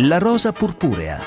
[0.00, 1.26] La rosa purpurea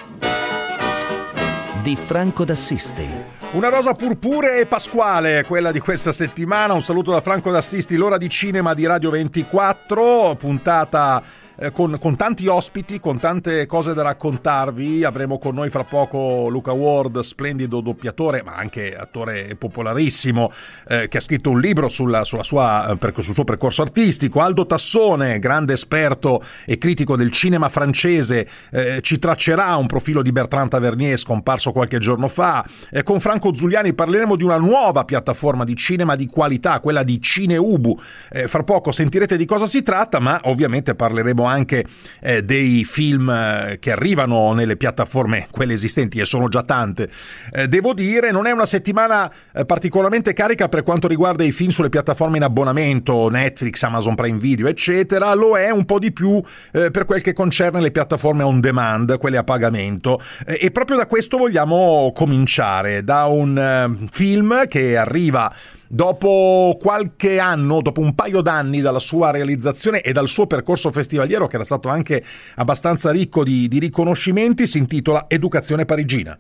[1.82, 3.08] di Franco d'Assisti.
[3.54, 6.76] Una rosa purpurea e pasquale, quella di questa settimana.
[6.76, 11.24] Un saluto da Franco d'Assisti, l'ora di cinema di Radio 24, puntata
[11.60, 15.04] eh, con, con, tanti ospiti, con tante cose da raccontarvi.
[15.04, 20.52] Avremo con noi fra poco Luca Ward, splendido doppiatore, ma anche attore popolarissimo,
[20.88, 24.40] eh, che ha scritto un libro sulla, sulla sua, eh, sul suo percorso artistico.
[24.42, 30.32] Aldo Tassone, grande esperto e critico del cinema francese, eh, ci traccerà un profilo di
[30.32, 32.66] Bertrand Tavernier scomparso qualche giorno fa.
[32.90, 37.22] Eh, con Franco Zuliani parleremo di una nuova piattaforma di cinema di qualità, quella di
[37.22, 38.00] Cineubu.
[38.32, 43.30] Eh, fra poco sentirete di cosa si tratta, ma ovviamente parleremo anche eh, dei film
[43.30, 47.10] eh, che arrivano nelle piattaforme, quelle esistenti, e sono già tante.
[47.52, 51.70] Eh, devo dire, non è una settimana eh, particolarmente carica per quanto riguarda i film
[51.70, 56.42] sulle piattaforme in abbonamento, Netflix, Amazon Prime Video, eccetera, lo è un po' di più
[56.72, 60.22] eh, per quel che concerne le piattaforme on demand, quelle a pagamento.
[60.46, 65.54] E proprio da questo vogliamo cominciare, da un film che arriva
[65.92, 71.48] Dopo qualche anno, dopo un paio d'anni dalla sua realizzazione e dal suo percorso festivaliero,
[71.48, 72.24] che era stato anche
[72.58, 76.38] abbastanza ricco di, di riconoscimenti, si intitola Educazione parigina.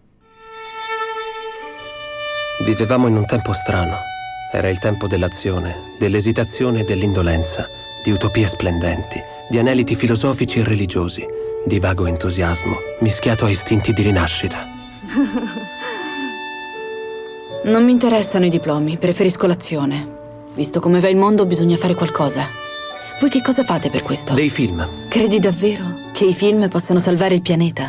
[2.63, 3.97] Vivevamo in un tempo strano.
[4.51, 7.65] Era il tempo dell'azione, dell'esitazione e dell'indolenza,
[8.03, 11.25] di utopie splendenti, di aneliti filosofici e religiosi,
[11.65, 14.67] di vago entusiasmo mischiato a istinti di rinascita.
[17.61, 20.17] Non mi interessano i diplomi, preferisco l'azione.
[20.55, 22.47] Visto come va il mondo, bisogna fare qualcosa.
[23.19, 24.33] Voi che cosa fate per questo?
[24.33, 24.87] Dei film.
[25.09, 27.87] Credi davvero che i film possano salvare il pianeta?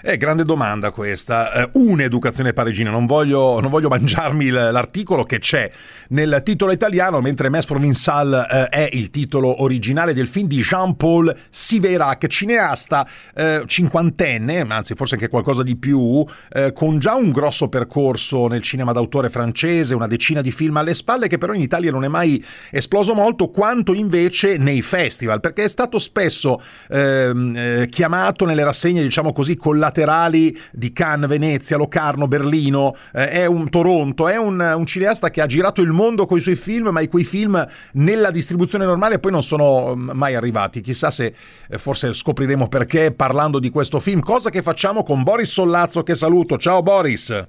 [0.00, 1.52] Eh, grande domanda questa.
[1.52, 2.90] Eh, un'educazione parigina.
[2.90, 5.68] Non voglio, non voglio mangiarmi l'articolo che c'è
[6.10, 11.36] nel titolo italiano, mentre Mes Provincial eh, è il titolo originale del film di Jean-Paul
[11.50, 17.68] Siverac, cineasta eh, cinquantenne, anzi forse anche qualcosa di più, eh, con già un grosso
[17.68, 21.90] percorso nel cinema d'autore francese, una decina di film alle spalle, che però in Italia
[21.90, 27.88] non è mai esploso molto, quanto invece nei festival, perché è stato spesso ehm, eh,
[27.90, 33.68] chiamato nelle rassegne, diciamo così, la laterali di Cannes, Venezia, Locarno, Berlino, eh, è un
[33.68, 37.00] Toronto, è un, un, cineasta che ha girato il mondo con i suoi film, ma
[37.00, 40.80] i cui film nella distribuzione normale poi non sono mm, mai arrivati.
[40.80, 41.34] Chissà se
[41.68, 46.14] eh, forse scopriremo perché parlando di questo film, cosa che facciamo con Boris Sollazzo che
[46.14, 46.56] saluto.
[46.58, 47.46] Ciao Boris!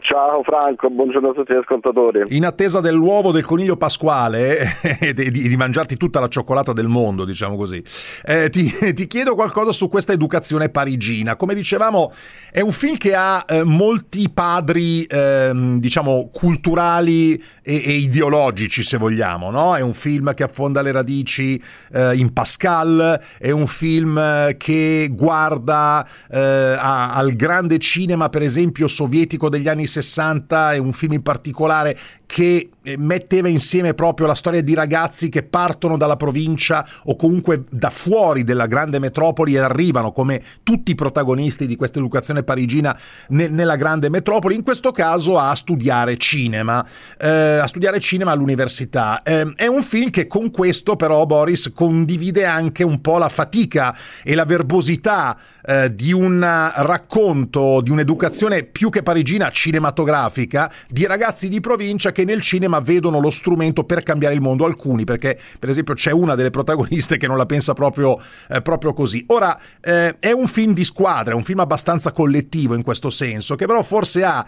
[0.00, 2.24] Ciao Franco, buongiorno a tutti gli ascoltatori.
[2.34, 7.26] In attesa dell'uovo del coniglio pasquale e di, di, mangiarti tutta la cioccolata del mondo,
[7.26, 7.82] diciamo così,
[8.24, 11.36] eh, ti, ti, chiedo qualcosa su questa educazione parigina.
[11.36, 12.10] Come dicevamo,
[12.50, 18.96] è un film che ha eh, molti padri, eh, diciamo, culturali e, e, ideologici, se
[18.96, 19.76] vogliamo, no?
[19.76, 25.10] È un film che affonda le radici eh, in Pascal, è un film eh, che
[25.12, 30.92] guarda eh, a, al grande cinema, per esempio, sovietico degli anni anni 60 e un
[30.92, 31.98] film in particolare
[32.32, 37.64] che eh, metteva insieme proprio la storia di ragazzi che partono dalla provincia o comunque
[37.68, 42.98] da fuori della grande metropoli e arrivano come tutti i protagonisti di questa educazione parigina
[43.28, 46.82] ne- nella grande metropoli, in questo caso a studiare cinema,
[47.18, 49.22] eh, a studiare cinema all'università.
[49.22, 53.94] Eh, è un film che con questo però Boris condivide anche un po' la fatica
[54.24, 61.50] e la verbosità eh, di un racconto, di un'educazione più che parigina cinematografica di ragazzi
[61.50, 64.64] di provincia che nel cinema vedono lo strumento per cambiare il mondo.
[64.64, 68.18] Alcuni, perché per esempio c'è una delle protagoniste che non la pensa proprio,
[68.48, 69.24] eh, proprio così.
[69.28, 73.54] Ora, eh, è un film di squadra, è un film abbastanza collettivo in questo senso,
[73.54, 74.46] che però forse ha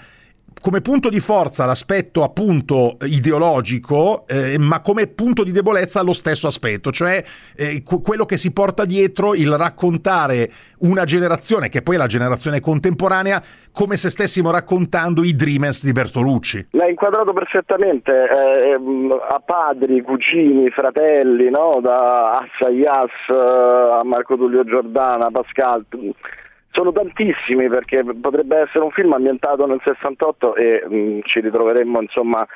[0.60, 6.46] come punto di forza l'aspetto appunto ideologico, eh, ma come punto di debolezza lo stesso
[6.46, 7.22] aspetto, cioè
[7.56, 10.50] eh, quello che si porta dietro il raccontare
[10.80, 15.92] una generazione, che poi è la generazione contemporanea, come se stessimo raccontando i Dreamers di
[15.92, 16.68] Bertolucci.
[16.70, 21.80] L'hai inquadrato perfettamente, eh, ehm, a padri, cugini, fratelli, no?
[21.82, 25.84] da Assayas a Marco Tullio Giordana, Pascal
[26.74, 32.00] sono tantissimi perché potrebbe essere un film ambientato nel 68 e mh, mm, ci ritroveremmo
[32.00, 32.46] insomma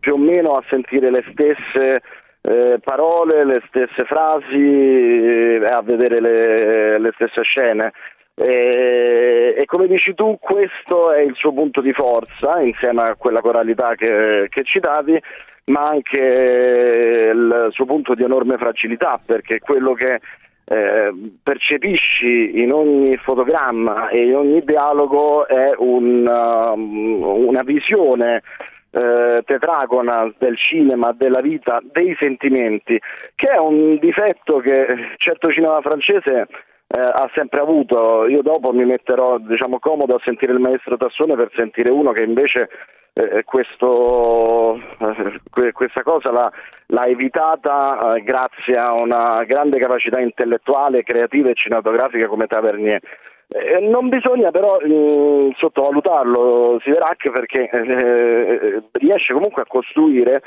[0.00, 2.02] più o meno a sentire le stesse
[2.40, 7.92] eh, parole, le stesse frasi e a vedere le, le stesse scene.
[8.34, 13.40] E, e, come dici tu, questo è il suo punto di forza insieme a quella
[13.40, 15.20] coralità che, che citavi,
[15.66, 20.20] ma anche il suo punto di enorme fragilità perché quello che
[20.68, 21.12] eh,
[21.42, 28.42] percepisci in ogni fotogramma e in ogni dialogo è un, um, una visione
[28.90, 33.00] eh, tetragona del cinema, della vita, dei sentimenti,
[33.34, 36.46] che è un difetto che certo cinema francese
[36.86, 38.26] eh, ha sempre avuto.
[38.26, 42.22] Io dopo mi metterò diciamo, comodo a sentire il maestro Tassone per sentire uno che
[42.22, 42.68] invece
[43.12, 46.52] eh, questo, eh, questa cosa l'ha,
[46.86, 53.00] l'ha evitata eh, grazie a una grande capacità intellettuale, creativa e cinematografica come Tavernier.
[53.48, 60.42] Eh, non bisogna però eh, sottovalutarlo Siverac perché eh, riesce comunque a costruire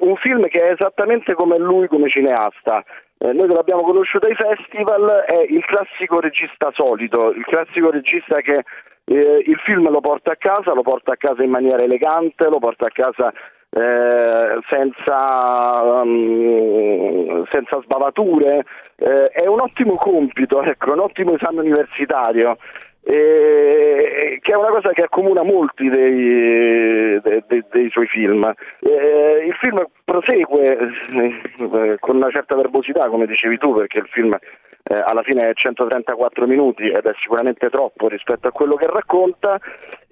[0.00, 2.82] un film che è esattamente come lui come cineasta.
[3.18, 8.62] noi che l'abbiamo conosciuto ai festival è il classico regista solito, il classico regista che
[9.04, 12.58] eh, il film lo porta a casa, lo porta a casa in maniera elegante, lo
[12.58, 13.32] porta a casa
[13.76, 18.64] eh, senza, um, senza, sbavature,
[18.96, 22.56] eh, è un ottimo compito, ecco, un ottimo esame universitario.
[23.06, 28.50] Eh, che è una cosa che accomuna molti dei, dei, dei, dei suoi film.
[28.80, 34.34] Eh, il film prosegue eh, con una certa verbosità, come dicevi tu, perché il film
[34.84, 39.58] eh, alla fine è 134 minuti ed è sicuramente troppo rispetto a quello che racconta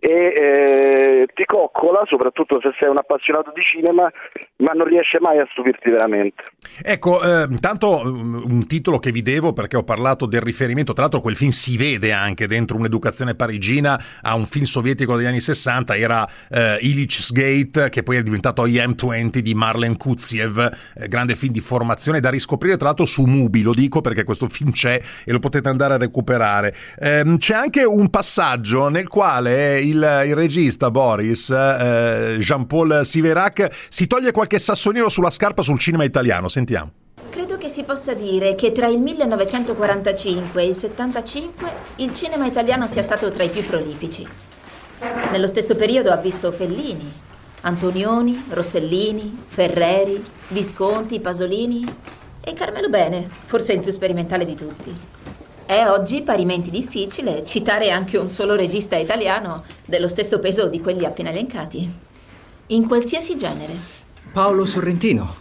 [0.05, 4.11] e eh, ti coccola, soprattutto se sei un appassionato di cinema,
[4.57, 6.43] ma non riesce mai a stupirti veramente.
[6.83, 11.21] Ecco, eh, intanto un titolo che vi devo perché ho parlato del riferimento, tra l'altro
[11.21, 15.97] quel film si vede anche dentro un'educazione parigina a un film sovietico degli anni 60,
[15.97, 20.59] era eh, Illich's Gate, che poi è diventato IM-20 di Marlen Kuziev,
[20.97, 24.49] eh, grande film di formazione da riscoprire tra l'altro su Mubi, lo dico perché questo
[24.49, 26.75] film c'è e lo potete andare a recuperare.
[26.99, 34.07] Eh, c'è anche un passaggio nel quale il, il regista Boris, eh, Jean-Paul Siverac, si
[34.07, 36.49] toglie qualche sassonino sulla scarpa sul cinema italiano.
[36.49, 36.93] Sentiamo.
[37.31, 42.87] Credo che si possa dire che tra il 1945 e il 75 il cinema italiano
[42.87, 44.27] sia stato tra i più prolifici.
[45.31, 47.11] Nello stesso periodo ha visto Fellini,
[47.63, 51.85] Antonioni, Rossellini, Ferreri, Visconti, Pasolini
[52.45, 54.95] e Carmelo Bene, forse il più sperimentale di tutti.
[55.65, 61.05] È oggi parimenti difficile citare anche un solo regista italiano dello stesso peso di quelli
[61.05, 61.91] appena elencati,
[62.67, 63.75] in qualsiasi genere.
[64.33, 65.35] Paolo Sorrentino.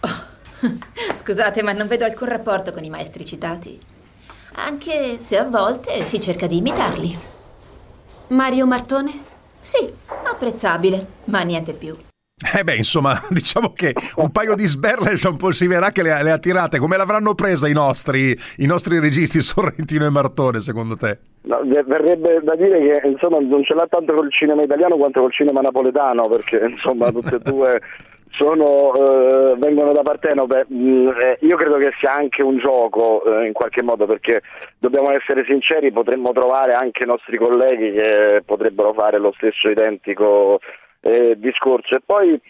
[0.00, 0.68] Oh,
[1.16, 3.78] scusate, ma non vedo alcun rapporto con i maestri citati,
[4.52, 7.18] anche se a volte si cerca di imitarli.
[8.28, 9.24] Mario Martone?
[9.60, 9.92] Sì,
[10.24, 11.96] apprezzabile, ma niente più.
[12.54, 16.78] Eh beh, insomma, diciamo che un paio di sberle Jean-Paul Siverac le, le ha tirate.
[16.78, 21.16] Come l'avranno presa i nostri, i nostri registi Sorrentino e Martone, secondo te?
[21.44, 25.32] No, verrebbe da dire che insomma, non ce l'ha tanto col cinema italiano quanto col
[25.32, 27.80] cinema napoletano, perché insomma tutte e due
[28.28, 30.66] sono, eh, vengono da Partenopè.
[30.70, 34.42] Mm, eh, io credo che sia anche un gioco eh, in qualche modo, perché
[34.78, 40.60] dobbiamo essere sinceri, potremmo trovare anche i nostri colleghi che potrebbero fare lo stesso identico
[41.00, 41.94] eh, discorso.
[41.96, 42.40] E poi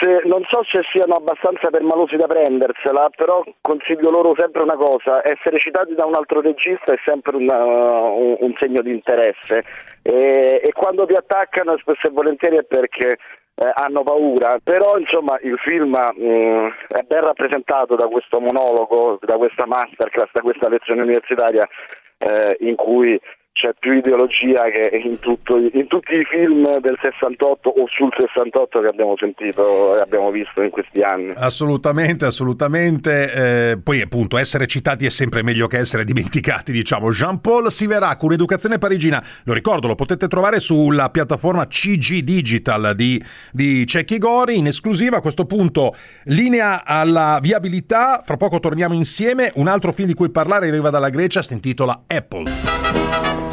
[0.00, 5.26] se, non so se siano abbastanza permalosi da prendersela, però consiglio loro sempre una cosa,
[5.26, 9.64] essere citati da un altro regista è sempre una, un, un, segno di interesse
[10.02, 13.18] e, e, quando ti attaccano spesso e volentieri è perché
[13.54, 19.18] eh, hanno paura, però insomma il film mh, mm, è ben rappresentato da questo monologo,
[19.22, 21.66] da questa masterclass, da questa lezione universitaria
[22.18, 23.18] eh, in cui
[23.58, 28.80] c'è più ideologia che in, tutto, in, tutti i film del 68 o sul 68
[28.80, 31.32] che abbiamo sentito e abbiamo visto in questi anni.
[31.34, 33.32] Assolutamente, assolutamente.
[33.72, 37.10] Eh, poi appunto essere citati è sempre meglio che essere dimenticati, diciamo.
[37.10, 43.84] Jean-Paul Siverac, un'educazione parigina, lo ricordo, lo potete trovare sulla piattaforma CG Digital di, di
[43.86, 49.66] Cecchi Gori, in esclusiva a questo punto linea alla viabilità, fra poco torniamo insieme, un
[49.66, 53.47] altro film di cui parlare arriva dalla Grecia, si intitola Apple.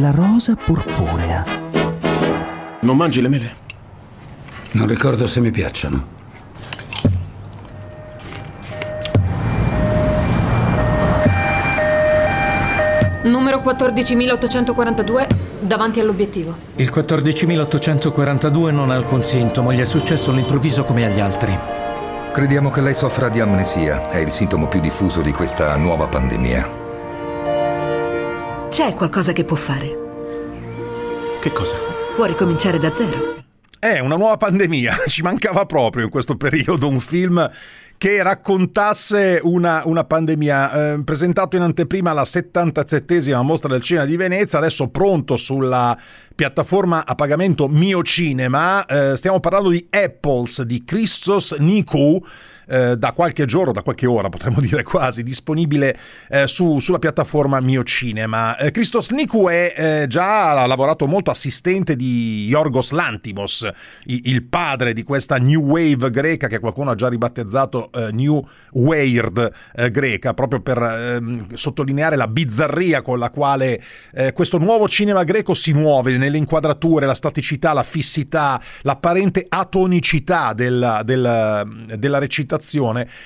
[0.00, 1.44] La rosa purpurea.
[2.80, 3.54] Non mangi le mele?
[4.72, 6.06] Non ricordo se mi piacciono.
[13.24, 15.26] Numero 14842,
[15.60, 16.56] davanti all'obiettivo.
[16.76, 21.54] Il 14842 non ha alcun sintomo, gli è successo all'improvviso come agli altri.
[22.32, 26.81] Crediamo che lei soffra di amnesia, è il sintomo più diffuso di questa nuova pandemia.
[28.72, 29.98] C'è qualcosa che può fare.
[31.42, 31.76] Che cosa?
[32.14, 33.44] Può ricominciare da zero.
[33.78, 37.50] È una nuova pandemia, ci mancava proprio in questo periodo un film
[37.98, 40.94] che raccontasse una, una pandemia.
[40.94, 45.94] Eh, presentato in anteprima alla 77esima mostra del cinema di Venezia, adesso pronto sulla
[46.34, 48.86] piattaforma a pagamento Mio Cinema.
[48.86, 52.24] Eh, stiamo parlando di Apples di Christos Nikou
[52.66, 55.96] eh, da qualche giorno, da qualche ora potremmo dire quasi, disponibile
[56.28, 58.56] eh, su, sulla piattaforma Mio Cinema.
[58.56, 63.68] Eh, Christos Niku è eh, già lavorato molto assistente di Yorgos Lantimos,
[64.04, 68.44] il, il, padre di questa New Wave greca che qualcuno ha già ribattezzato eh, New
[68.72, 69.52] Weird
[69.90, 73.82] greca, proprio per ehm, sottolineare la bizzarria con la quale
[74.34, 81.02] questo nuovo cinema greco si muove nelle inquadrature, la staticità, la fissità, l'apparente atonicità della,
[81.02, 81.66] della,
[81.96, 82.51] della recitazione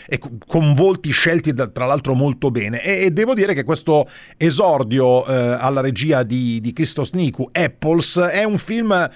[0.07, 2.83] e con volti scelti da, tra l'altro molto bene.
[2.83, 8.19] E, e, devo dire che questo esordio eh, alla regia di, di Christos Niku, Apples,
[8.19, 9.09] è un film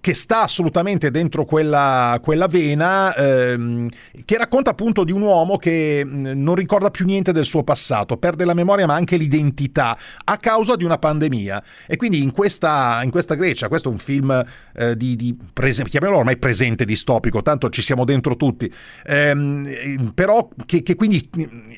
[0.00, 3.88] che sta assolutamente dentro quella, quella vena, ehm,
[4.24, 8.44] che racconta appunto di un uomo che non ricorda più niente del suo passato, perde
[8.44, 11.62] la memoria ma anche l'identità a causa di una pandemia.
[11.86, 15.84] E quindi in questa, in questa Grecia, questo è un film eh, di, di prese-
[15.84, 18.72] chiamiamolo ormai presente distopico, tanto ci siamo dentro tutti,
[19.04, 21.28] ehm, però che, che, quindi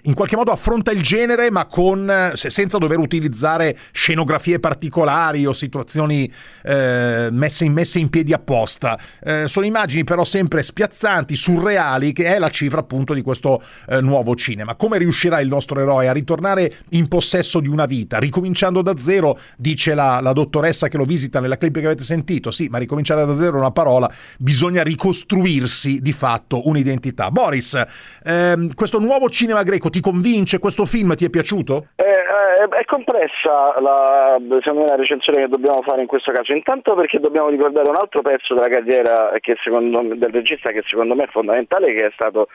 [0.03, 6.31] in qualche modo affronta il genere ma con, senza dover utilizzare scenografie particolari o situazioni
[6.63, 8.99] eh, messe in messe in piedi apposta.
[9.21, 14.01] Eh, sono immagini però sempre spiazzanti, surreali, che è la cifra appunto di questo eh,
[14.01, 14.77] nuovo cinema.
[14.77, 19.39] Come riuscirà il nostro eroe a ritornare in possesso di una vita, ricominciando da zero,
[19.57, 22.51] dice la, la dottoressa che lo visita nella clip che avete sentito.
[22.51, 27.31] Sì, ma ricominciare da zero è una parola, bisogna ricostruirsi di fatto un'identità.
[27.31, 27.81] Boris,
[28.25, 30.59] ehm, questo nuovo cinema greco ti convince?
[30.59, 31.89] Questo film ti è piaciuto?
[31.97, 32.18] Eh,
[32.67, 37.49] è complessa la, me, la recensione che dobbiamo fare in questo caso, intanto perché dobbiamo
[37.49, 39.33] ricordare un altro pezzo della carriera
[40.03, 42.49] me, del regista che secondo me è fondamentale, che è stato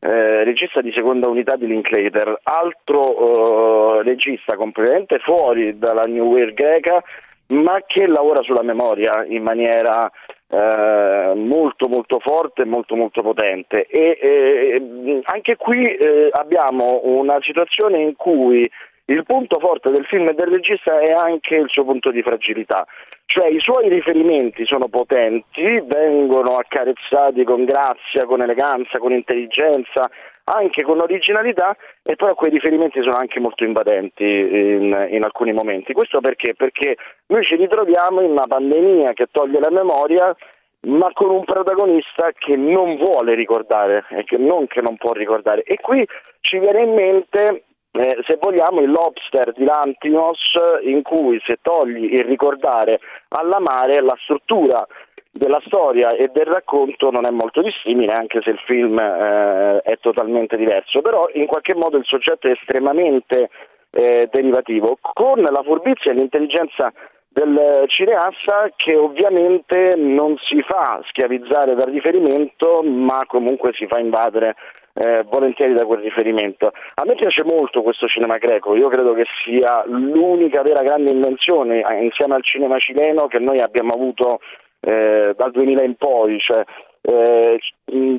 [0.00, 6.54] eh, regista di seconda unità di Linklater, altro eh, regista completamente fuori dalla New Wave
[6.54, 7.02] greca,
[7.48, 10.10] ma che lavora sulla memoria in maniera
[10.48, 13.86] eh, molto molto forte e molto molto potente.
[13.86, 18.70] E, eh, anche qui eh, abbiamo una situazione in cui
[19.12, 22.86] il punto forte del film e del regista è anche il suo punto di fragilità,
[23.26, 30.08] cioè i suoi riferimenti sono potenti, vengono accarezzati con grazia, con eleganza, con intelligenza,
[30.44, 35.92] anche con originalità, e però quei riferimenti sono anche molto invadenti in, in alcuni momenti.
[35.92, 36.54] Questo perché?
[36.54, 40.34] Perché noi ci ritroviamo in una pandemia che toglie la memoria
[40.82, 45.62] ma con un protagonista che non vuole ricordare e che non che non può ricordare.
[45.62, 46.06] E qui
[46.40, 50.38] ci viene in mente eh, se vogliamo il lobster di Lantimos
[50.82, 54.86] in cui se togli il ricordare all'amare la struttura
[55.32, 59.98] della storia e del racconto non è molto dissimile anche se il film eh, è
[59.98, 61.00] totalmente diverso.
[61.00, 63.50] Però in qualche modo il soggetto è estremamente
[63.90, 66.92] eh, derivativo con la furbizia e l'intelligenza
[67.32, 74.56] del cineasta che ovviamente non si fa schiavizzare dal riferimento ma comunque si fa invadere
[74.94, 76.72] eh, volentieri da quel riferimento.
[76.94, 81.82] A me piace molto questo cinema greco, io credo che sia l'unica vera grande invenzione
[81.82, 84.40] eh, insieme al cinema cileno che noi abbiamo avuto
[84.80, 86.64] eh, dal 2000 in poi, cioè,
[87.02, 87.58] eh,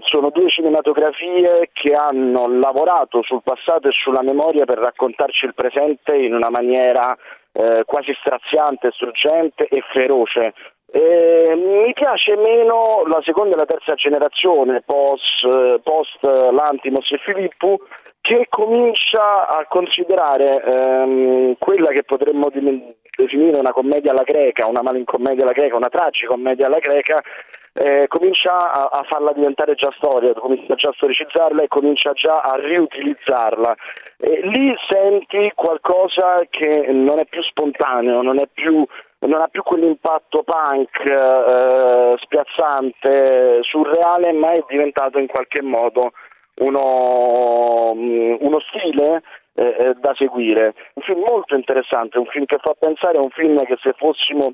[0.02, 6.16] sono due cinematografie che hanno lavorato sul passato e sulla memoria per raccontarci il presente
[6.16, 7.16] in una maniera
[7.54, 10.54] eh, quasi straziante, struggente e feroce.
[10.94, 17.80] Eh, mi piace meno la seconda e la terza generazione post, post Lantimos e Filippo
[18.20, 22.50] che comincia a considerare ehm, quella che potremmo
[23.18, 27.24] definire una commedia alla greca, una malincommedia alla greca, una tragicommedia alla greca,
[27.74, 32.42] eh, comincia a, a, farla diventare già storia, comincia già a storicizzarla e comincia già
[32.42, 33.76] a riutilizzarla.
[34.18, 38.86] E lì senti qualcosa che non è più spontaneo, non è più
[39.28, 46.12] non ha più quell'impatto punk eh, spiazzante, surreale, ma è diventato in qualche modo
[46.56, 49.22] uno, mm, uno stile
[49.54, 50.74] eh, eh, da seguire.
[50.94, 54.54] Un film molto interessante, un film che fa pensare, un film che se fossimo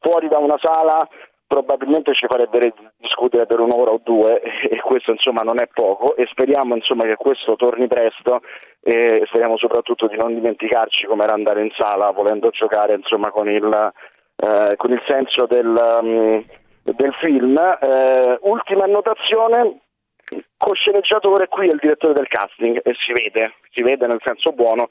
[0.00, 1.06] fuori da una sala
[1.50, 4.40] probabilmente ci farebbe discutere per un'ora o due
[4.70, 8.42] e questo insomma non è poco e speriamo insomma che questo torni presto
[8.80, 13.50] e speriamo soprattutto di non dimenticarci come era andare in sala volendo giocare insomma con
[13.50, 13.92] il,
[14.36, 16.44] eh, con il senso del, um,
[16.84, 17.58] del film.
[17.58, 19.80] Eh, ultima annotazione,
[20.56, 24.88] co-sceneggiatore qui è il direttore del casting e si vede, si vede nel senso buono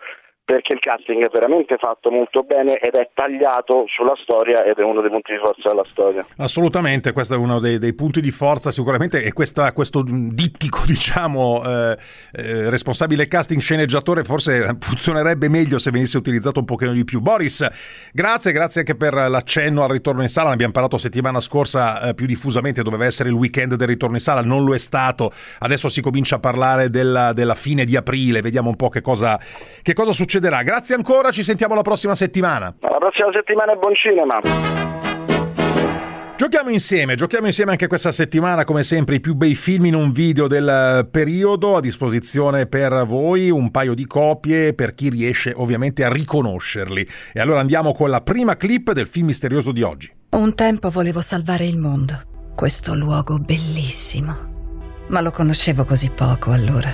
[0.49, 4.81] perché il casting è veramente fatto molto bene ed è tagliato sulla storia ed è
[4.81, 6.25] uno dei punti di forza della storia.
[6.37, 11.61] Assolutamente, questo è uno dei, dei punti di forza sicuramente e questa, questo dittico, diciamo,
[11.63, 11.97] eh,
[12.33, 17.19] eh, responsabile casting sceneggiatore forse funzionerebbe meglio se venisse utilizzato un pochino di più.
[17.19, 22.09] Boris, grazie, grazie anche per l'accenno al ritorno in sala, ne abbiamo parlato settimana scorsa
[22.09, 25.31] eh, più diffusamente, doveva essere il weekend del ritorno in sala, non lo è stato,
[25.59, 29.39] adesso si comincia a parlare della, della fine di aprile, vediamo un po' che cosa,
[29.83, 30.63] che cosa succede succederà.
[30.63, 32.73] Grazie ancora, ci sentiamo la prossima settimana.
[32.79, 34.39] Alla prossima settimana e buon cinema.
[36.37, 40.13] Giochiamo insieme, giochiamo insieme anche questa settimana, come sempre, i più bei film in un
[40.13, 46.05] video del periodo a disposizione per voi, un paio di copie per chi riesce ovviamente
[46.05, 47.05] a riconoscerli.
[47.33, 50.09] E allora andiamo con la prima clip del film misterioso di oggi.
[50.29, 52.13] Un tempo volevo salvare il mondo,
[52.55, 54.47] questo luogo bellissimo.
[55.07, 56.89] Ma lo conoscevo così poco allora.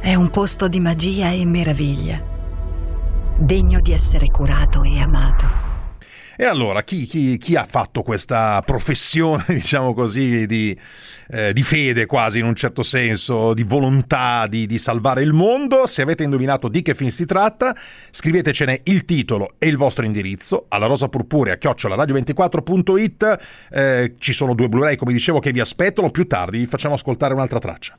[0.00, 2.36] È un posto di magia e meraviglia
[3.38, 5.68] degno di essere curato e amato.
[6.40, 10.78] E allora, chi, chi, chi, ha fatto questa professione, diciamo così, di,
[11.30, 15.88] eh, di, fede quasi in un certo senso, di volontà di, di, salvare il mondo?
[15.88, 17.74] Se avete indovinato di che film si tratta,
[18.10, 23.38] scrivetecene il titolo e il vostro indirizzo alla rosa purpurea chiocciolaradio24.it.
[23.70, 26.12] Eh, ci sono due Blu-ray, come dicevo, che vi aspettano.
[26.12, 27.98] Più tardi vi facciamo ascoltare un'altra traccia.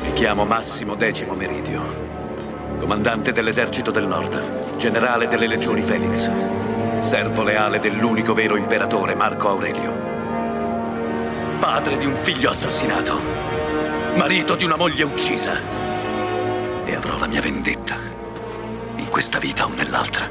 [0.00, 2.05] Mi chiamo Massimo Decimo Meridio
[2.78, 6.30] comandante dell'esercito del nord, generale delle legioni Felix,
[7.00, 9.92] servo leale dell'unico vero imperatore Marco Aurelio,
[11.58, 13.18] padre di un figlio assassinato,
[14.16, 15.54] marito di una moglie uccisa
[16.84, 17.96] e avrò la mia vendetta
[18.96, 20.28] in questa vita o nell'altra.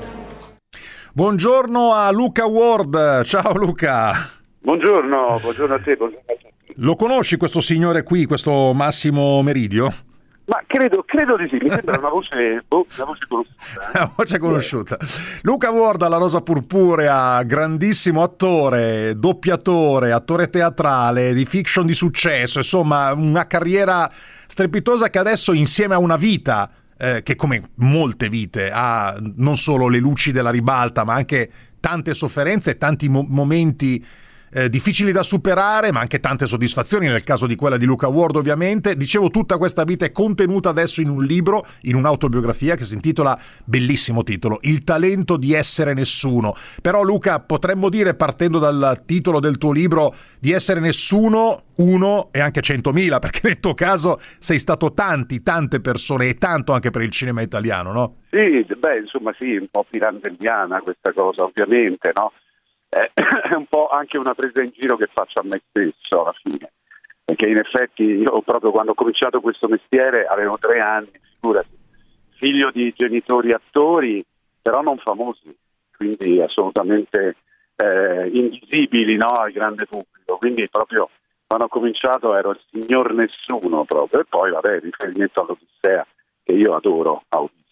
[1.13, 4.29] Buongiorno a Luca Ward, ciao Luca.
[4.59, 6.53] Buongiorno, buongiorno a te, buongiorno a te.
[6.77, 10.04] Lo conosci questo signore qui, questo Massimo Meridio?
[10.45, 14.03] Ma credo, credo, di sì, mi sembra una voce, boh, una voce conosciuta.
[14.03, 14.09] Eh?
[14.15, 14.97] Voce conosciuta.
[15.41, 23.11] Luca Vorda, La Rosa Purpurea, grandissimo attore, doppiatore, attore teatrale, di fiction di successo, insomma
[23.13, 24.09] una carriera
[24.45, 29.87] strepitosa che adesso insieme a una vita eh, che come molte vite ha non solo
[29.87, 34.03] le luci della ribalta ma anche tante sofferenze e tanti mo- momenti
[34.55, 38.37] eh, difficili da superare, ma anche tante soddisfazioni, nel caso di quella di Luca Ward
[38.37, 38.95] ovviamente.
[38.95, 43.37] Dicevo, tutta questa vita è contenuta adesso in un libro, in un'autobiografia che si intitola,
[43.65, 46.55] bellissimo titolo, Il talento di essere nessuno.
[46.81, 52.39] Però Luca, potremmo dire, partendo dal titolo del tuo libro, di essere nessuno, uno e
[52.39, 57.01] anche centomila, perché nel tuo caso sei stato tanti, tante persone e tanto anche per
[57.01, 58.15] il cinema italiano, no?
[58.29, 62.31] Sì, beh, insomma sì, un po' pirandelliana questa cosa, ovviamente, no?
[63.13, 66.71] è un po' anche una presa in giro che faccio a me stesso alla fine.
[67.25, 71.77] Perché in effetti io proprio quando ho cominciato questo mestiere avevo tre anni, figurati,
[72.37, 74.23] figlio di genitori attori,
[74.61, 75.53] però non famosi,
[75.97, 77.35] quindi assolutamente
[77.75, 80.37] eh, invisibili no, al grande pubblico.
[80.37, 81.09] Quindi proprio
[81.47, 84.21] quando ho cominciato ero il signor nessuno proprio.
[84.21, 86.05] E poi vabbè, riferimento all'Odissea,
[86.43, 87.64] che io adoro, Audi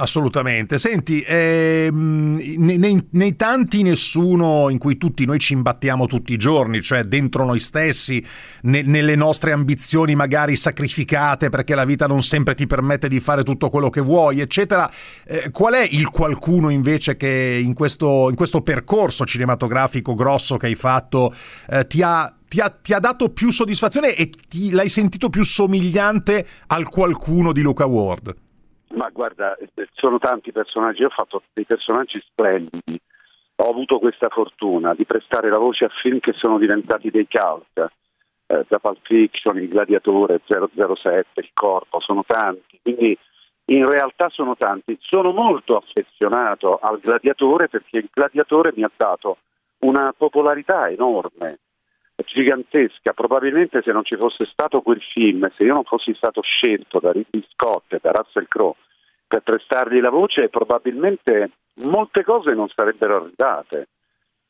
[0.00, 0.78] Assolutamente.
[0.78, 6.80] Senti, ehm, nei, nei, tanti nessuno in cui tutti noi ci imbattiamo tutti i giorni,
[6.80, 8.24] cioè dentro noi stessi,
[8.62, 13.42] ne, nelle nostre ambizioni magari sacrificate perché la vita non sempre ti permette di fare
[13.42, 14.88] tutto quello che vuoi, eccetera,
[15.26, 20.66] eh, qual è il qualcuno invece che in questo, in questo, percorso cinematografico grosso che
[20.66, 21.34] hai fatto
[21.70, 25.44] eh, ti ha ti ha, ti ha, dato più soddisfazione e ti, l'hai sentito più
[25.44, 28.46] somigliante al qualcuno di Luca Ward?
[28.94, 29.56] Ma guarda,
[29.92, 32.98] sono tanti personaggi, io ho fatto dei personaggi splendidi,
[33.56, 37.90] ho avuto questa fortuna di prestare la voce a film che sono diventati dei cult,
[38.46, 43.18] eh, da Pulp Fiction, Il Gladiatore, 007, Il Corpo, sono tanti, quindi
[43.66, 44.96] in realtà sono tanti.
[45.00, 49.38] Sono molto affezionato al Gladiatore perché il Gladiatore mi ha dato
[49.80, 51.58] una popolarità enorme
[52.32, 53.12] gigantesca.
[53.12, 57.12] Probabilmente se non ci fosse stato quel film, se io non fossi stato scelto da
[57.12, 58.76] Ridley Scott e da Russell Crowe
[59.26, 63.88] per prestargli la voce, probabilmente molte cose non sarebbero arrivate.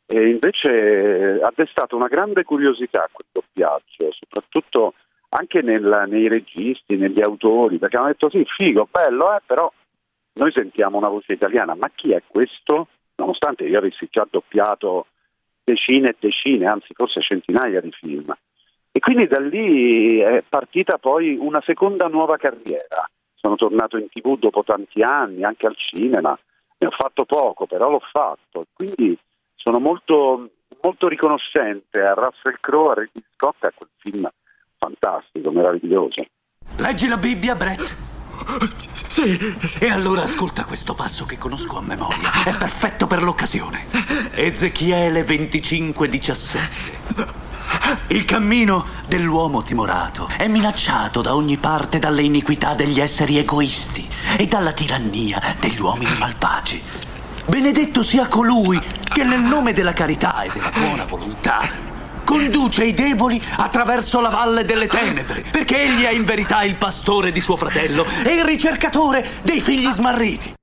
[0.07, 4.95] E invece ha destato una grande curiosità quel doppiaggio, soprattutto
[5.31, 9.71] anche nel, nei registi, negli autori, perché hanno detto sì, figo, bello, eh, però
[10.35, 12.89] noi sentiamo una voce italiana, ma chi è questo?
[13.17, 15.07] Nonostante io avessi già doppiato
[15.69, 18.35] decine e decine, anzi forse centinaia di film.
[18.91, 23.09] E quindi da lì è partita poi una seconda nuova carriera.
[23.35, 26.37] Sono tornato in tv dopo tanti anni, anche al cinema,
[26.79, 28.65] ne ho fatto poco, però l'ho fatto.
[28.73, 29.17] Quindi
[29.55, 30.51] sono molto,
[30.81, 34.29] molto riconoscente a Russell Crowe, a Ridley Scott e a quel film
[34.79, 36.25] fantastico, meraviglioso.
[36.79, 38.18] Leggi la Bibbia, Brett.
[39.09, 42.45] Sì, E allora ascolta questo passo che conosco a memoria.
[42.45, 43.87] È perfetto per l'occasione.
[44.33, 46.59] Ezechiele 25:17.
[48.09, 54.47] Il cammino dell'uomo timorato è minacciato da ogni parte dalle iniquità degli esseri egoisti e
[54.47, 56.83] dalla tirannia degli uomini malvagi.
[57.47, 61.97] Benedetto sia colui che nel nome della carità e della buona volontà
[62.29, 67.33] conduce i deboli attraverso la valle delle tenebre, perché egli è in verità il pastore
[67.33, 70.58] di suo fratello e il ricercatore dei figli smarriti.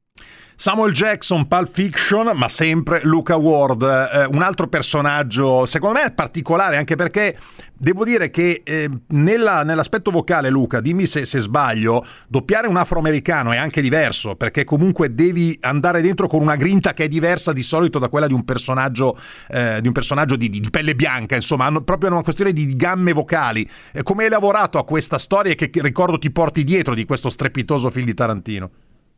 [0.57, 6.77] Samuel Jackson, Pulp Fiction, ma sempre Luca Ward, eh, un altro personaggio secondo me particolare
[6.77, 7.37] anche perché
[7.77, 13.51] devo dire che eh, nella, nell'aspetto vocale Luca, dimmi se, se, sbaglio, doppiare un afroamericano
[13.51, 17.63] è anche diverso perché comunque devi andare dentro con una grinta che è diversa di
[17.63, 19.17] solito da quella di un personaggio,
[19.49, 22.75] eh, di, un personaggio di, di, di, pelle bianca, insomma, hanno proprio una questione di,
[22.77, 23.69] gamme vocali.
[24.03, 28.05] come hai lavorato a questa storia che ricordo ti porti dietro di questo strepitoso film
[28.05, 28.69] di Tarantino?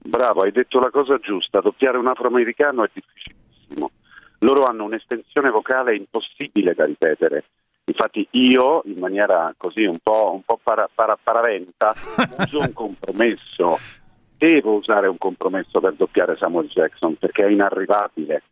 [0.07, 3.91] Bravo, hai detto la cosa giusta, doppiare un afroamericano è difficilissimo.
[4.39, 7.43] Loro hanno un'estensione vocale impossibile da ripetere.
[7.83, 11.93] Infatti io, in maniera così un po', un po para, para, paraventa,
[12.39, 13.77] uso un compromesso.
[14.37, 18.43] Devo usare un compromesso per doppiare Samuel Jackson perché è inarrivabile.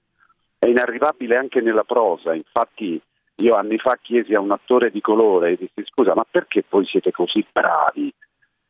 [0.59, 2.33] È inarrivabile anche nella prosa.
[2.33, 3.01] Infatti
[3.35, 6.85] io anni fa chiesi a un attore di colore e dissi scusa ma perché voi
[6.85, 8.13] siete così bravi?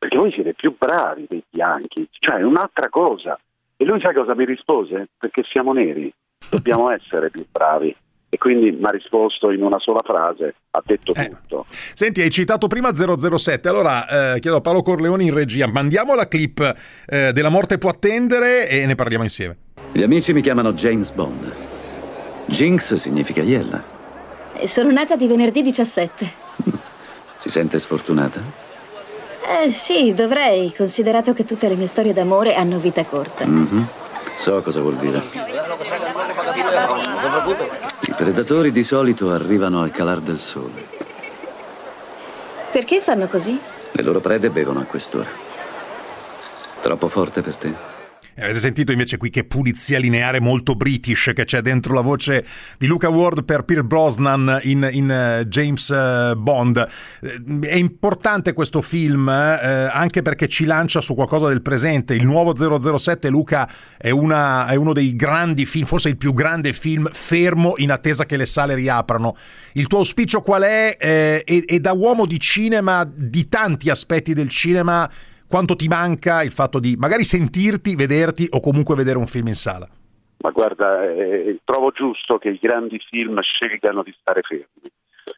[0.06, 3.40] Perché voi siete più bravi dei bianchi, cioè è un'altra cosa.
[3.76, 5.10] E lui sa cosa mi rispose?
[5.18, 6.14] Perché siamo neri,
[6.50, 7.96] dobbiamo essere più bravi.
[8.30, 11.30] E quindi mi ha risposto in una sola frase, ha detto eh.
[11.30, 11.66] tutto.
[11.68, 16.28] Senti, hai citato prima 007, allora eh, chiedo a Paolo Corleone in regia, mandiamo la
[16.28, 16.60] clip
[17.08, 19.58] eh, della morte può attendere e ne parliamo insieme.
[19.92, 21.52] Gli amici mi chiamano James Bond.
[22.48, 23.82] Jinx significa iella.
[24.66, 26.44] Sono nata di venerdì 17.
[27.38, 28.65] Si sente sfortunata?
[29.48, 33.46] Eh sì, dovrei, considerato che tutte le mie storie d'amore hanno vita corta.
[33.46, 33.84] Mm-hmm.
[34.36, 35.22] So cosa vuol dire.
[38.02, 40.84] I predatori di solito arrivano al calar del sole.
[42.72, 43.60] Perché fanno così?
[43.92, 45.30] Le loro prede bevono a quest'ora.
[46.82, 47.95] Troppo forte per te?
[48.38, 52.46] Avete sentito invece qui che pulizia lineare molto british che c'è dentro la voce
[52.78, 56.86] di Luca Ward per Pierre Brosnan in, in uh, James uh, Bond.
[57.22, 62.14] Uh, è importante questo film anche perché ci lancia su qualcosa del presente.
[62.14, 62.54] Il nuovo
[62.98, 67.76] 007 Luca è, una, è uno dei grandi film, forse il più grande film fermo
[67.78, 69.38] in attesa che le sale riaprano.
[69.74, 70.98] Il tuo auspicio qual è?
[71.00, 75.10] e, e da uomo di cinema, di tanti aspetti del cinema,
[75.56, 79.56] quanto ti manca il fatto di magari sentirti, vederti o comunque vedere un film in
[79.56, 79.88] sala?
[80.40, 84.92] Ma guarda, eh, trovo giusto che i grandi film scelgano di stare fermi.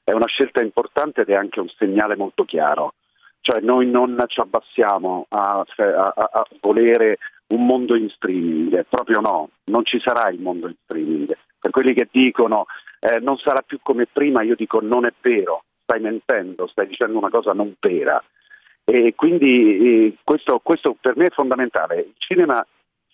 [0.04, 2.96] È una scelta importante ed è anche un segnale molto chiaro.
[3.42, 9.50] Cioè noi non ci abbassiamo a, a, a volere un mondo in streaming, proprio no,
[9.66, 11.38] non ci sarà il mondo in streaming.
[11.60, 12.66] Per quelli che dicono
[13.02, 17.20] eh, non sarà più come prima, io dico non è vero, stai mentendo, stai dicendo
[17.20, 18.20] una cosa non vera.
[18.90, 22.00] E quindi eh, questo, questo, per me è fondamentale.
[22.00, 22.66] Il cinema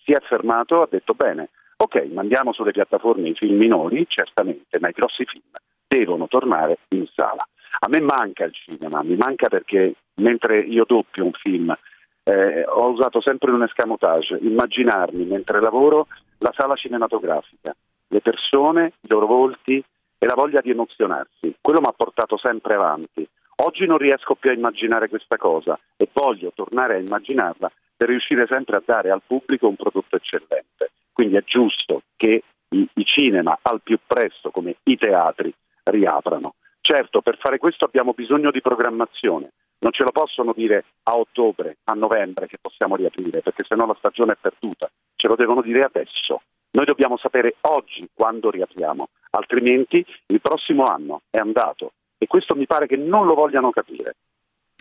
[0.04, 4.88] si è fermato, ha detto bene, ok, mandiamo sulle piattaforme i film minori, certamente, ma
[4.88, 5.42] i grossi film
[5.88, 7.44] devono tornare in sala.
[7.80, 11.76] A me manca il cinema, mi manca perché mentre io doppio un film
[12.22, 16.06] eh, ho usato sempre un escamotage, immaginarmi mentre lavoro
[16.38, 17.74] la sala cinematografica,
[18.06, 19.82] le persone, i loro volti
[20.18, 21.56] e la voglia di emozionarsi.
[21.60, 23.28] Quello mi ha portato sempre avanti.
[23.56, 28.46] Oggi non riesco più a immaginare questa cosa e voglio tornare a immaginarla per riuscire
[28.48, 30.90] sempre a dare al pubblico un prodotto eccellente.
[31.12, 36.54] Quindi è giusto che i, i cinema al più presto, come i teatri, riaprano.
[36.80, 39.52] Certo, per fare questo abbiamo bisogno di programmazione.
[39.78, 43.96] Non ce lo possono dire a ottobre, a novembre che possiamo riaprire, perché sennò la
[43.98, 44.90] stagione è perduta.
[45.14, 46.42] Ce lo devono dire adesso.
[46.72, 51.92] Noi dobbiamo sapere oggi quando riapriamo, altrimenti il prossimo anno è andato
[52.24, 54.16] e questo mi pare che non lo vogliano capire.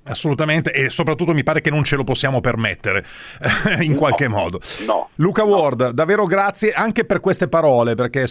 [0.06, 3.06] Assolutamente, e soprattutto mi pare che non ce lo possiamo permettere
[3.80, 4.60] in qualche no, modo.
[4.86, 5.92] No, Luca Ward, no.
[5.94, 8.26] davvero grazie anche per queste parole, perché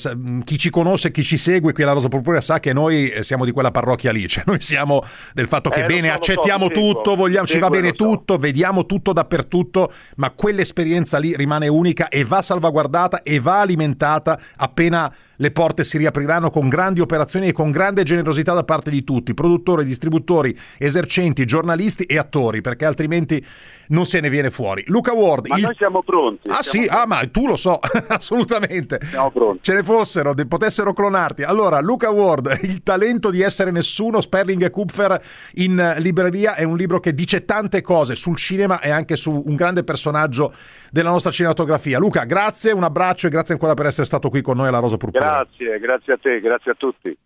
[0.44, 3.46] chi ci conosce, chi ci segue qui alla Rosa Purpurea sa che noi eh, siamo
[3.46, 6.72] di quella parrocchia lì, cioè noi siamo del fatto che eh, bene, so, accettiamo so,
[6.72, 7.94] tutto, seguo, vogliamo, ci va bene so.
[7.94, 14.38] tutto, vediamo tutto dappertutto, ma quell'esperienza lì rimane unica e va salvaguardata e va alimentata
[14.56, 19.04] appena le porte si riapriranno con grandi operazioni e con grande generosità da parte di
[19.04, 23.44] tutti, produttori, distributori, esercenti, giornalisti e attori, perché altrimenti
[23.88, 24.82] non se ne viene fuori.
[24.86, 25.46] Luca Ward.
[25.48, 25.62] Ma il...
[25.62, 26.48] noi siamo pronti.
[26.48, 27.02] Ah siamo sì, pronti.
[27.02, 28.98] ah ma tu lo so, assolutamente.
[29.02, 29.60] Siamo pronti.
[29.62, 31.42] Ce ne fossero, de- potessero clonarti.
[31.42, 35.20] Allora, Luca Ward, Il talento di essere nessuno, Sperling e Kupfer
[35.54, 39.54] in libreria, è un libro che dice tante cose sul cinema e anche su un
[39.54, 40.52] grande personaggio
[40.90, 41.98] della nostra cinematografia.
[41.98, 44.96] Luca, grazie, un abbraccio e grazie ancora per essere stato qui con noi alla Rosa
[44.96, 45.21] Purpura.
[45.22, 47.16] Grazie, grazie a te, grazie a tutti.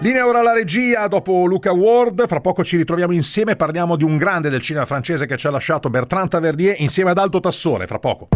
[0.00, 4.16] Linea ora alla regia dopo Luca Ward, fra poco ci ritroviamo insieme, parliamo di un
[4.16, 7.98] grande del cinema francese che ci ha lasciato Bertrand Tavernier insieme ad Aldo Tassone, fra
[7.98, 8.28] poco.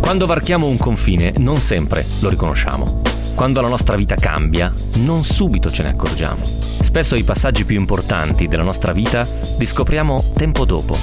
[0.00, 3.02] Quando varchiamo un confine non sempre lo riconosciamo.
[3.34, 6.44] Quando la nostra vita cambia, non subito ce ne accorgiamo.
[6.44, 9.26] Spesso i passaggi più importanti della nostra vita
[9.58, 10.96] li scopriamo tempo dopo.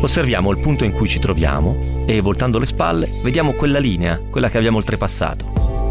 [0.00, 4.48] Osserviamo il punto in cui ci troviamo e, voltando le spalle, vediamo quella linea, quella
[4.48, 5.90] che abbiamo oltrepassato.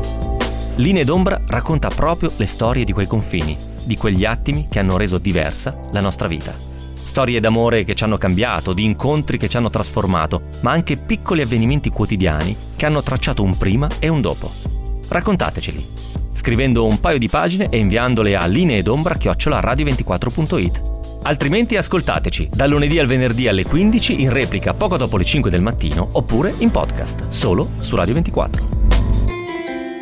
[0.76, 5.18] Linee d'ombra racconta proprio le storie di quei confini, di quegli attimi che hanno reso
[5.18, 6.56] diversa la nostra vita.
[6.94, 11.42] Storie d'amore che ci hanno cambiato, di incontri che ci hanno trasformato, ma anche piccoli
[11.42, 14.77] avvenimenti quotidiani che hanno tracciato un prima e un dopo.
[15.10, 15.86] Raccontateceli,
[16.34, 20.96] scrivendo un paio di pagine e inviandole a lineedombra-radio24.it.
[21.24, 25.62] Altrimenti ascoltateci dal lunedì al venerdì alle 15 in replica poco dopo le 5 del
[25.62, 28.86] mattino oppure in podcast solo su Radio 24.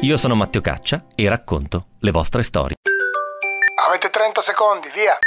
[0.01, 2.75] Io sono Matteo Caccia e racconto le vostre storie.
[3.87, 5.17] Avete 30 secondi, via.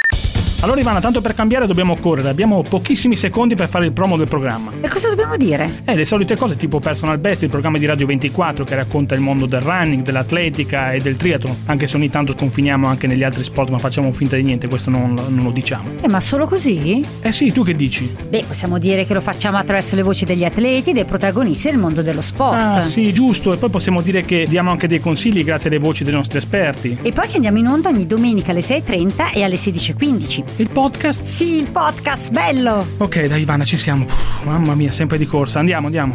[0.60, 4.26] Allora Ivana, tanto per cambiare dobbiamo correre, abbiamo pochissimi secondi per fare il promo del
[4.26, 4.72] programma.
[4.80, 5.82] E cosa dobbiamo dire?
[5.84, 9.20] Eh, le solite cose tipo Personal Best, il programma di Radio 24 che racconta il
[9.20, 13.44] mondo del running, dell'atletica e del triathlon, anche se ogni tanto sconfiniamo anche negli altri
[13.44, 15.90] sport ma facciamo finta di niente, questo non, non lo diciamo.
[16.00, 17.04] Eh, ma solo così?
[17.20, 18.12] Eh sì, tu che dici?
[18.28, 22.02] Beh, possiamo dire che lo facciamo attraverso le voci degli atleti, dei protagonisti del mondo
[22.02, 22.60] dello sport.
[22.60, 26.02] Ah sì, giusto, e poi possiamo dire che diamo anche dei consigli grazie alle voci
[26.02, 26.98] dei nostri esperti.
[27.00, 30.47] E poi che andiamo in onda ogni domenica alle 6.30 e alle 16.15.
[30.56, 31.22] Il podcast?
[31.22, 32.86] Sì, il podcast, bello!
[32.98, 34.04] Ok, dai Ivana, ci siamo.
[34.04, 35.58] Puh, mamma mia, sempre di corsa.
[35.60, 36.14] Andiamo, andiamo.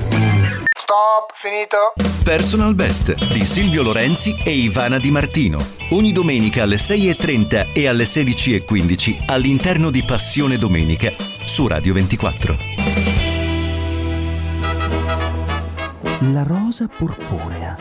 [0.78, 1.94] Stop, finito.
[2.24, 5.66] Personal Best di Silvio Lorenzi e Ivana Di Martino.
[5.92, 11.12] Ogni domenica alle 6.30 e alle 16.15 all'interno di Passione Domenica
[11.46, 12.58] su Radio 24.
[16.32, 17.78] La rosa purpurea.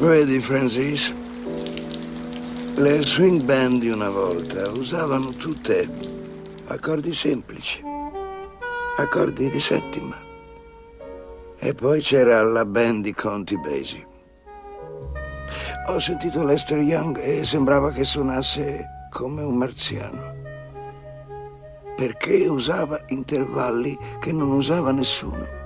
[0.00, 1.12] Vedi, Francis,
[2.78, 5.88] le swing band di una volta usavano tutte
[6.66, 7.82] accordi semplici,
[8.96, 10.16] accordi di settima.
[11.58, 14.06] E poi c'era la band di Conti Basie.
[15.88, 20.36] Ho sentito Lester Young e sembrava che suonasse come un marziano.
[21.96, 25.57] Perché usava intervalli che non usava nessuno.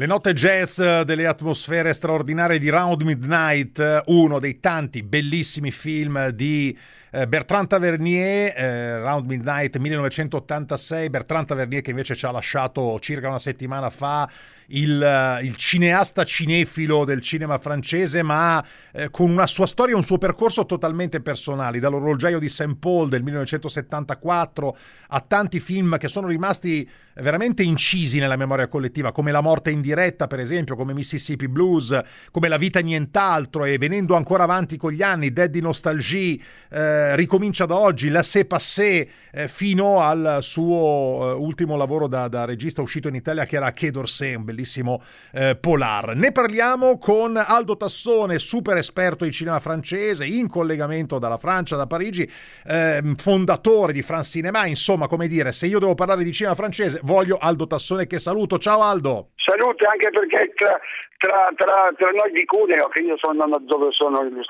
[0.00, 6.74] Le note jazz delle atmosfere straordinarie di Round Midnight, uno dei tanti bellissimi film di
[7.10, 13.28] eh, Bertrand Tavernier, eh, Round Midnight 1986, Bertrand Tavernier che invece ci ha lasciato circa
[13.28, 14.26] una settimana fa
[14.70, 20.02] il, il cineasta cinefilo del cinema francese, ma eh, con una sua storia e un
[20.02, 22.76] suo percorso totalmente personali, dall'orologiaio di St.
[22.78, 24.76] Paul del 1974
[25.08, 29.80] a tanti film che sono rimasti veramente incisi nella memoria collettiva, come La morte in
[29.80, 31.98] diretta, per esempio, come Mississippi Blues,
[32.30, 36.38] come La vita nient'altro, e venendo ancora avanti con gli anni, Dead di Nostalgie,
[36.70, 42.28] eh, ricomincia da oggi, La Se Passé, eh, fino al suo eh, ultimo lavoro da,
[42.28, 44.59] da, regista uscito in Italia, che era Quai d'Orsay, un bellissimo
[45.32, 46.14] eh, polar.
[46.16, 51.86] Ne parliamo con Aldo Tassone, super esperto di cinema francese, in collegamento dalla Francia, da
[51.86, 52.28] Parigi,
[52.66, 57.00] ehm, fondatore di France Cinema, insomma, come dire, se io devo parlare di cinema francese,
[57.02, 58.58] voglio Aldo Tassone che saluto.
[58.58, 59.30] Ciao Aldo!
[59.36, 60.78] Salute anche perché tra,
[61.20, 64.42] tra, tra, tra noi di Cuneo, che io sono dove sono un,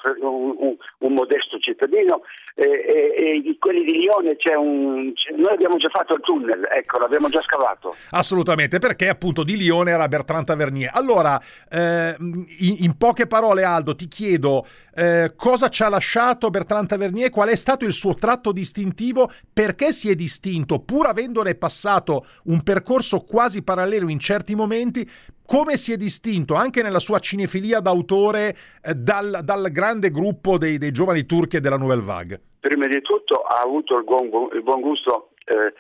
[0.57, 2.23] un, un modesto cittadino,
[2.55, 5.13] e, e, e, quelli di Lione c'è un.
[5.13, 7.97] C'è, noi abbiamo già fatto il tunnel, ecco, l'abbiamo già scavato.
[8.11, 10.93] Assolutamente, perché appunto di Lione era Bertrand Tavernier.
[10.95, 14.65] Allora, eh, in, in, poche parole, Aldo, ti chiedo
[15.01, 19.93] eh, cosa ci ha lasciato Bertrand Tavernier, qual è stato il suo tratto distintivo, perché
[19.93, 25.09] si è distinto, pur avendone passato un percorso quasi parallelo in certi momenti,
[25.47, 30.77] come si è distinto anche nella sua cinefilia d'autore eh, dal, dal, grande gruppo dei,
[30.77, 32.41] dei, giovani turchi e della Nouvelle Vague?
[32.61, 35.73] Prima di tutto ha avuto il buon, il buon gusto, eh,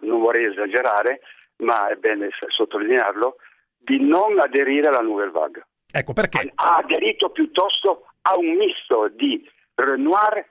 [0.00, 1.20] non vorrei esagerare,
[1.58, 3.36] ma è bene sottolinearlo,
[3.78, 5.66] di non aderire alla Nouvelle Vague.
[5.90, 6.52] Ecco perché?
[6.56, 10.44] Ha aderito piuttosto a un misto di Renoir,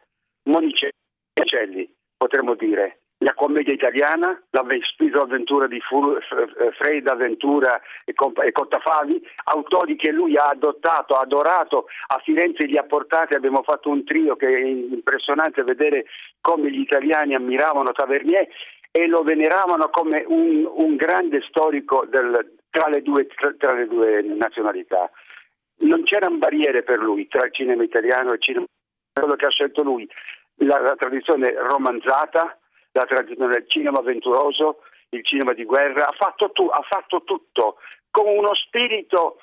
[0.44, 8.13] Monicelli, potremmo dire, la commedia italiana, la spirito avventura di Fu- F- Fred Avventura e,
[8.13, 13.34] comp- e Cottafavi, autori che lui ha adottato, ha adorato, a Firenze li ha portati,
[13.34, 16.06] abbiamo fatto un trio che è impressionante vedere
[16.42, 18.48] come gli italiani ammiravano Tavernier
[18.92, 23.88] e lo veneravano come un, un grande storico del, tra, le due, tra, tra le
[23.88, 25.10] due nazionalità.
[25.80, 28.66] Non c'erano barriere per lui tra il cinema italiano e il cinema
[29.13, 30.08] quello che ha scelto lui,
[30.58, 32.58] la, la tradizione romanzata,
[32.92, 37.78] la tradizione del cinema avventuroso, il cinema di guerra, ha fatto, tu, ha fatto tutto
[38.12, 39.40] con uno spirito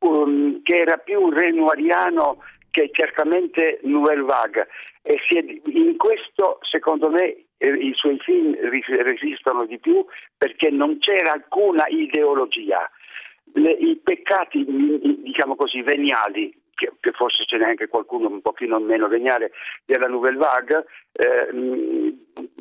[0.00, 4.68] um, che era più renoiriano che certamente Nouvelle Vague
[5.02, 5.18] e
[5.66, 10.04] in questo secondo me eh, i suoi film resistono di più
[10.36, 12.90] perché non c'era alcuna ideologia.
[13.56, 14.64] Le, I peccati,
[15.22, 19.52] diciamo così, veniali che, che, forse ce n'è anche qualcuno un pochino meno veniale
[19.86, 21.48] della Nouvelle Vague, eh,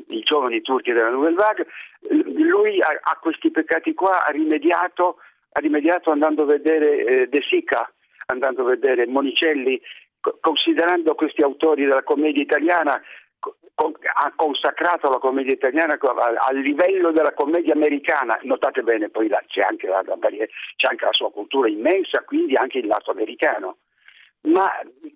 [0.07, 1.67] i giovani turchi della Nouvelle Vague,
[2.09, 5.17] lui a, a questi peccati qua ha rimediato,
[5.51, 7.91] ha rimediato andando a vedere eh, De Sica,
[8.27, 9.81] andando a vedere Monicelli,
[10.21, 13.01] co- considerando questi autori della commedia italiana
[14.17, 18.39] ha consacrato la commedia italiana al livello della commedia americana.
[18.43, 22.87] Notate bene, poi c'è anche la, c'è anche la sua cultura immensa, quindi anche il
[22.87, 23.77] lato americano
[24.45, 24.69] ma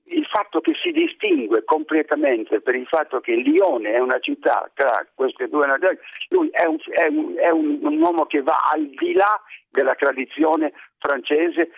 [0.06, 5.06] il fatto che si distingue completamente per il fatto che Lione è una città tra
[5.14, 5.98] queste due nazioni,
[6.30, 9.40] lui è un, è, un, è un, uomo che va al di là
[9.70, 11.72] della tradizione francese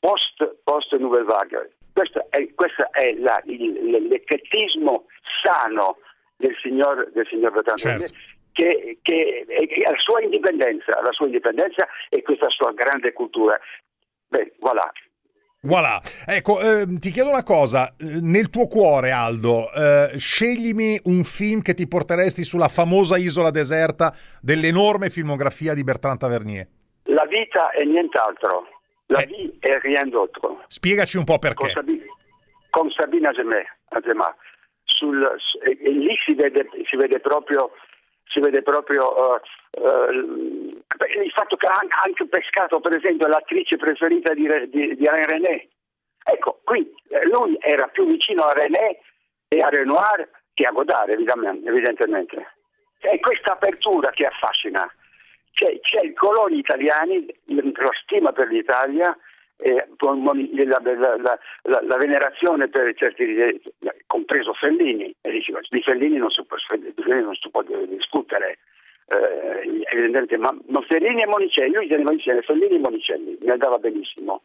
[0.00, 1.72] post, post Nouvelle Vague.
[1.94, 5.06] Questo è, questo è la, il, l'eclettismo
[5.42, 5.98] sano
[6.36, 8.12] del signor, del signor Bertrand certo.
[8.52, 13.58] che, che, che la sua indipendenza, la sua indipendenza e questa sua grande cultura.
[14.26, 14.90] Beh, voilà,
[15.64, 21.62] Voilà, ecco, eh, ti chiedo una cosa, nel tuo cuore Aldo, eh, sceglimi un film
[21.62, 26.66] che ti porteresti sulla famosa isola deserta dell'enorme filmografia di Bertrand Tavernier.
[27.04, 28.68] La vita è nient'altro,
[29.06, 29.26] la eh.
[29.26, 30.64] vie è rien d'autre.
[30.68, 31.56] Spiegaci un po' perché.
[31.56, 32.02] Con, Sabi-
[32.70, 33.32] con Sabina
[34.84, 37.72] sul, e, lì si vede, si vede proprio
[38.26, 44.32] si vede proprio uh, uh, il fatto che ha anche pescato per esempio l'attrice preferita
[44.32, 45.68] di, di, di René.
[46.24, 48.98] Ecco, qui eh, lui era più vicino a René
[49.48, 52.54] e a Renoir che a Godard evidentemente.
[52.98, 54.90] È questa apertura che affascina.
[55.54, 59.16] C'è, c'è i coloni italiani, la stima per l'Italia,
[59.56, 63.62] eh, la, la, la, la, venerazione per certi,
[64.06, 66.56] compreso Fellini, e dicevo, di Fellini non si può,
[67.06, 68.58] non si può discutere,
[69.06, 73.78] eh, evidentemente, ma, ma, Fellini e Monicelli, lui teneva insieme Fellini e Monicelli, mi andava
[73.78, 74.42] benissimo.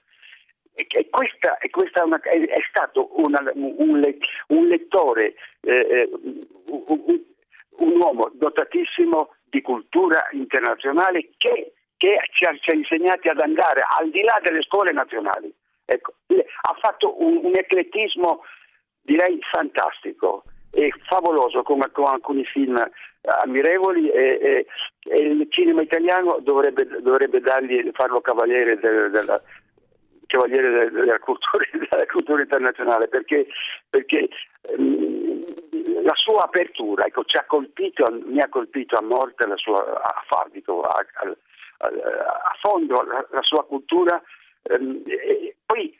[0.75, 3.73] E, questa, e questa una, è, è, stato una, un,
[4.47, 6.09] un, lettore, eh, eh
[6.67, 7.19] un,
[7.79, 13.83] un uomo dotatissimo di cultura internazionale che che ci ha, ci ha, insegnati ad andare
[13.99, 15.53] al di là delle scuole nazionali.
[15.83, 16.13] Ecco,
[16.61, 18.43] ha fatto un, un eclettismo
[19.01, 22.81] direi fantastico e favoloso come con alcuni film
[23.21, 24.65] ammirevoli e, e,
[25.09, 29.41] e, il cinema italiano dovrebbe, dovrebbe dargli, farlo cavaliere del, della,
[30.27, 33.47] cavaliere della cultura, della cultura internazionale perché,
[33.89, 34.29] perché
[34.77, 35.28] um,
[36.09, 40.81] la sua apertura ecco, ha colpito, mi ha colpito a morte la sua a Fabito,
[40.81, 44.19] a, a, a fondo la, la sua cultura.
[44.63, 45.03] Ehm,
[45.67, 45.95] poi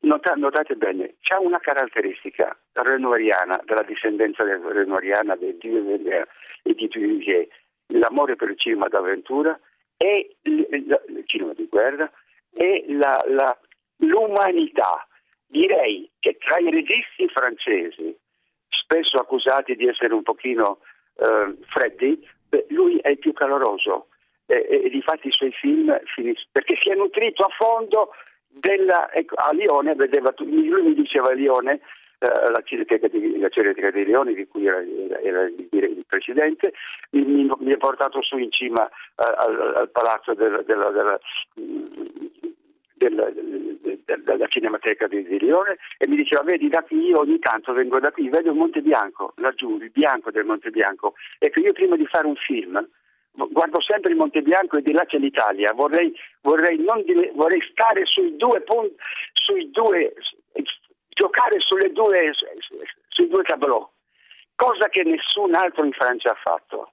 [0.00, 7.46] notate, notate bene, c'è una caratteristica renoiriana, della discendenza renoiriana di Dieu e di Duvivier,
[7.92, 9.56] l'amore per il cinema d'avventura
[9.96, 12.10] e il, il cinema di guerra
[12.52, 13.56] e la, la,
[13.98, 15.06] l'umanità.
[15.46, 18.18] Direi che tra i registi francesi,
[18.80, 20.78] spesso accusati di essere un pochino
[21.16, 24.08] eh, freddi, beh, lui è il più caloroso.
[24.46, 28.10] E, e difatti i suoi film finiscono perché si è nutrito a fondo
[28.46, 31.80] della, ecco, a Lione vedeva, lui mi diceva a Lione
[32.18, 34.80] eh, la cineteca di, la cineteca di Lione di cui era,
[35.22, 36.72] era il, presidente
[37.10, 41.20] mi, mi, mi, ha portato su in cima eh, al, al, palazzo della, della, della,
[42.96, 47.72] della, della Cinemateca di, di, Lione e mi diceva vedi da qui io ogni tanto
[47.72, 51.14] vengo da qui vedo il Monte Bianco laggiù il bianco del Monte Bianco.
[51.38, 52.86] Ecco io prima di fare un film
[53.50, 58.04] guardo sempre il Monte Bianco e di là c'è l'Italia, vorrei, vorrei, dire, vorrei stare
[58.06, 58.94] sui due punti,
[59.34, 60.14] sui due,
[61.08, 62.32] giocare sulle due,
[63.08, 63.90] sui due tableau,
[64.54, 66.92] cosa che nessun altro in Francia ha fatto.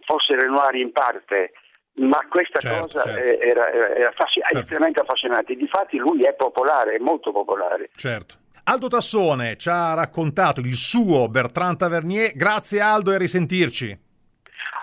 [0.00, 1.52] Forse Renoir in parte,
[1.96, 3.42] ma questa certo, cosa certo.
[3.42, 4.58] Era, era, fascin- certo.
[4.58, 5.54] estremamente affascinante.
[5.54, 7.90] Difatti lui è popolare, è molto popolare.
[7.94, 8.36] Certo.
[8.64, 12.32] Aldo Tassone ci ha raccontato il suo Bertrand Tavernier.
[12.34, 13.90] Grazie Aldo e a risentirci.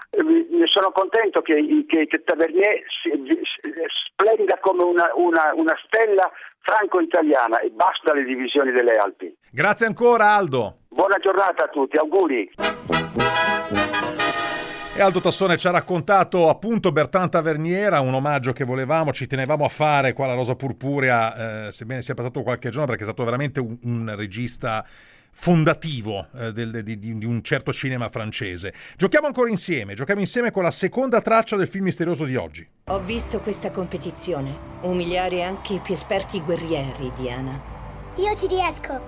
[0.10, 3.12] Eh, sono contento che, che, che Tavernier si,
[4.14, 9.36] splenda come una, una, una stella franco-italiana e basta le divisioni delle Alpi.
[9.52, 10.78] Grazie ancora Aldo.
[10.90, 12.52] Buona giornata a tutti, auguri.
[14.96, 19.66] E Aldo Tassone ci ha raccontato appunto Bertrand Taverniera, un omaggio che volevamo, ci tenevamo
[19.66, 23.24] a fare qua alla Rosa Purpurea, eh, sebbene sia passato qualche giorno, perché è stato
[23.24, 24.86] veramente un, un regista
[25.32, 28.72] fondativo eh, del, di, di, un certo cinema francese.
[28.96, 32.68] Giochiamo ancora insieme, giochiamo insieme con la seconda traccia del film misterioso di oggi.
[32.86, 37.60] Ho visto questa competizione umiliare anche i più esperti guerrieri, Diana.
[38.18, 39.02] Io ci riesco.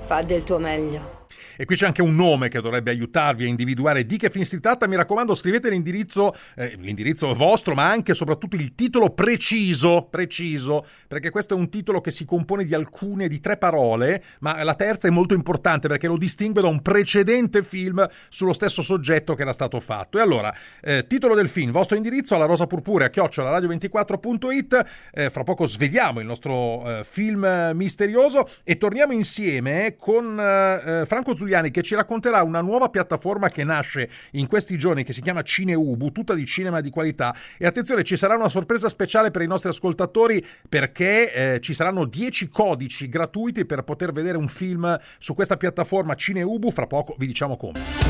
[0.00, 1.19] Fa del tuo meglio.
[1.60, 4.60] E qui c'è anche un nome che dovrebbe aiutarvi a individuare di che film si
[4.60, 4.88] tratta.
[4.88, 10.86] Mi raccomando, scrivete l'indirizzo, eh, l'indirizzo vostro, ma anche e soprattutto il titolo preciso, preciso,
[11.06, 14.72] perché questo è un titolo che si compone di alcune, di tre parole, ma la
[14.72, 19.42] terza è molto importante perché lo distingue da un precedente film sullo stesso soggetto che
[19.42, 20.16] era stato fatto.
[20.16, 20.50] E allora,
[20.80, 24.86] eh, titolo del film, vostro indirizzo alla rosa purpurea, chiocciola radio24.it.
[25.12, 31.34] Eh, fra poco svegliamo il nostro eh, film misterioso e torniamo insieme con eh, Franco
[31.34, 35.20] Zuliani Giuliani che ci racconterà una nuova piattaforma che nasce in questi giorni che si
[35.20, 39.42] chiama Cineubu, tutta di cinema di qualità e attenzione ci sarà una sorpresa speciale per
[39.42, 44.96] i nostri ascoltatori perché eh, ci saranno 10 codici gratuiti per poter vedere un film
[45.18, 48.09] su questa piattaforma Cineubu, fra poco vi diciamo come.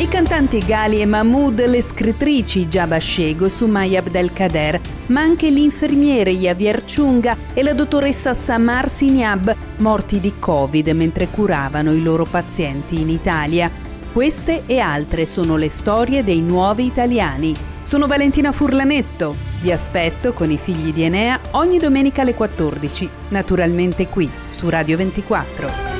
[0.00, 6.84] I cantanti Gali e Mahmoud, le scrittrici Jabba Shego, Sumaya Abdelkader, ma anche l'infermiere Javier
[6.84, 13.08] Chunga e la dottoressa Samar Siniab, morti di Covid mentre curavano i loro pazienti in
[13.08, 13.68] Italia.
[14.12, 17.52] Queste e altre sono le storie dei nuovi italiani.
[17.80, 19.34] Sono Valentina Furlanetto.
[19.60, 24.96] Vi aspetto con i figli di Enea ogni domenica alle 14, naturalmente qui su Radio
[24.96, 25.97] 24.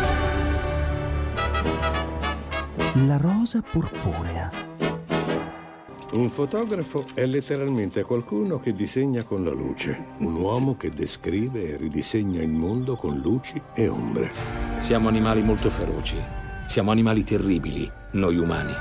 [3.06, 4.50] La rosa purpurea.
[6.14, 11.76] Un fotografo è letteralmente qualcuno che disegna con la luce, un uomo che descrive e
[11.76, 14.32] ridisegna il mondo con luci e ombre.
[14.80, 16.16] Siamo animali molto feroci,
[16.66, 18.72] siamo animali terribili, noi umani.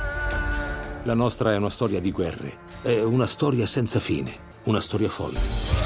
[1.03, 5.38] La nostra è una storia di guerre, è una storia senza fine, una storia folle.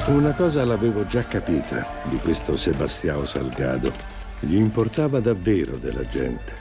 [0.07, 3.91] Una cosa l'avevo già capita di questo Sebastião Salgado.
[4.39, 6.60] Gli importava davvero della gente.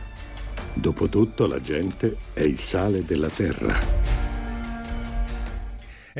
[0.72, 4.29] Dopotutto la gente è il sale della terra.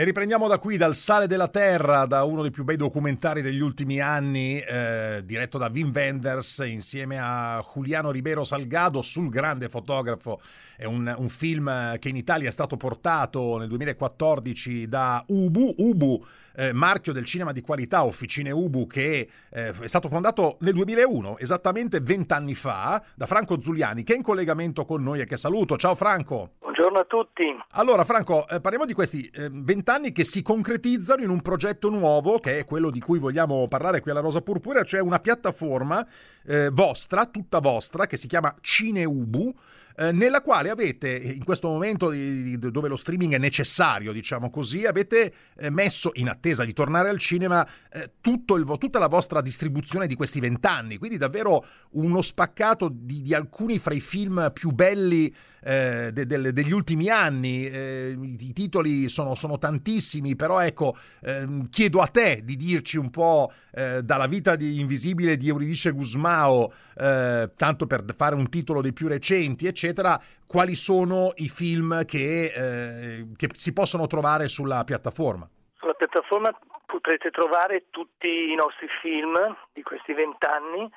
[0.00, 3.60] E riprendiamo da qui, dal Sale della Terra, da uno dei più bei documentari degli
[3.60, 10.40] ultimi anni, eh, diretto da Wim Wenders insieme a Juliano Ribeiro Salgado sul grande fotografo.
[10.74, 15.74] È un, un film che in Italia è stato portato nel 2014 da Ubu.
[15.76, 16.24] Ubu
[16.54, 21.36] eh, marchio del cinema di qualità, Officine Ubu, che eh, è stato fondato nel 2001,
[21.36, 25.76] esattamente vent'anni fa, da Franco Zuliani, che è in collegamento con noi e che saluto.
[25.76, 26.52] Ciao Franco.
[26.80, 27.44] Buongiorno a tutti.
[27.72, 32.38] Allora Franco, eh, parliamo di questi eh, vent'anni che si concretizzano in un progetto nuovo,
[32.38, 36.06] che è quello di cui vogliamo parlare qui alla Rosa Purpura, cioè una piattaforma
[36.46, 39.54] eh, vostra, tutta vostra, che si chiama Cineubu,
[40.00, 44.48] eh, nella quale avete, in questo momento di, di, dove lo streaming è necessario, diciamo
[44.48, 49.42] così, avete eh, messo, in attesa di tornare al cinema, eh, il, tutta la vostra
[49.42, 54.70] distribuzione di questi vent'anni, quindi davvero uno spaccato di, di, alcuni fra i film più
[54.70, 57.66] belli eh, de, de, degli ultimi anni.
[57.66, 63.10] Eh, I titoli sono, sono, tantissimi, però ecco, ehm, chiedo a te di dirci un
[63.10, 69.06] po' dalla vita di Invisibile di Euridice Gusmao, tanto per fare un titolo dei più
[69.06, 75.48] recenti, eccetera eccetera, quali sono i film che, eh, che si possono trovare sulla piattaforma?
[75.78, 79.36] Sulla piattaforma potrete trovare tutti i nostri film
[79.72, 80.90] di questi vent'anni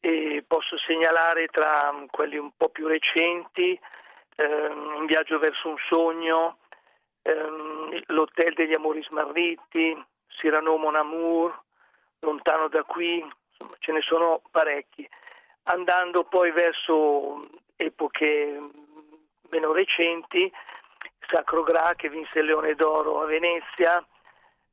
[0.00, 3.78] e posso segnalare tra quelli un po' più recenti
[4.36, 6.58] ehm, In viaggio verso un sogno,
[7.22, 11.60] ehm, L'hotel degli amori smarriti, Cyrano Mon Amour,
[12.20, 15.08] Lontano da qui, insomma ce ne sono parecchi.
[15.64, 17.48] Andando poi verso
[17.84, 18.60] epoche
[19.50, 20.50] meno recenti,
[21.28, 24.04] Sacro Gra che vinse il Leone d'Oro a Venezia,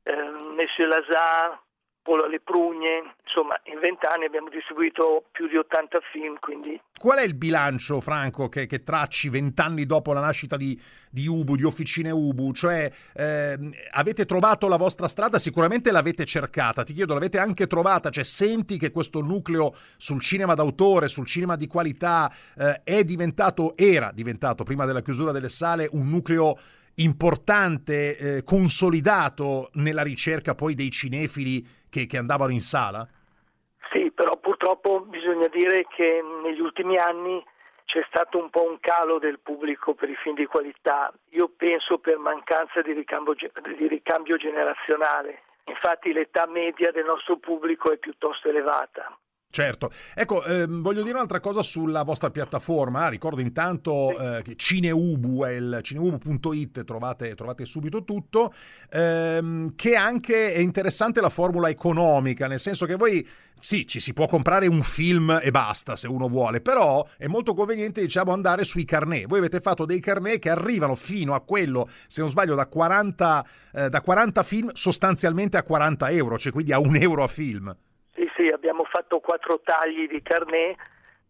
[0.02, 1.60] eh, Monsieur Lazare,
[2.04, 6.38] Alle Prugne, insomma in vent'anni abbiamo distribuito più di 80 film.
[6.40, 6.80] Quindi...
[6.98, 11.56] Qual è il bilancio, Franco, che, che tracci vent'anni dopo la nascita di, di, Ubu,
[11.56, 12.52] di Officine Ubu?
[12.52, 13.58] Cioè eh,
[13.92, 18.10] avete trovato la vostra strada, sicuramente l'avete cercata, ti chiedo, l'avete anche trovata?
[18.10, 23.76] Cioè senti che questo nucleo sul cinema d'autore, sul cinema di qualità eh, è diventato,
[23.76, 26.58] era diventato prima della chiusura delle sale un nucleo
[26.96, 33.08] importante, eh, consolidato nella ricerca poi dei cinefili che, che andavano in sala?
[34.60, 37.44] purtroppo bisogna dire che negli ultimi anni
[37.84, 41.98] c'è stato un po' un calo del pubblico per i film di qualità, io penso
[41.98, 45.42] per mancanza di ricambio, di ricambio generazionale.
[45.64, 49.16] Infatti l'età media del nostro pubblico è piuttosto elevata.
[49.52, 53.08] Certo, ecco, ehm, voglio dire un'altra cosa sulla vostra piattaforma.
[53.08, 58.52] Ricordo intanto eh, che Cineubu è il cineubu.it, trovate, trovate subito tutto.
[58.92, 63.28] Ehm, che anche è interessante la formula economica, nel senso che voi
[63.58, 67.52] sì, ci si può comprare un film e basta se uno vuole, però è molto
[67.52, 69.26] conveniente, diciamo, andare sui carnet.
[69.26, 73.46] Voi avete fatto dei carnet che arrivano fino a quello, se non sbaglio, da 40,
[73.74, 77.74] eh, da 40 film sostanzialmente a 40 euro, cioè quindi a un euro a film.
[78.14, 78.48] Sì, sì,
[78.90, 80.76] fatto quattro tagli di carnet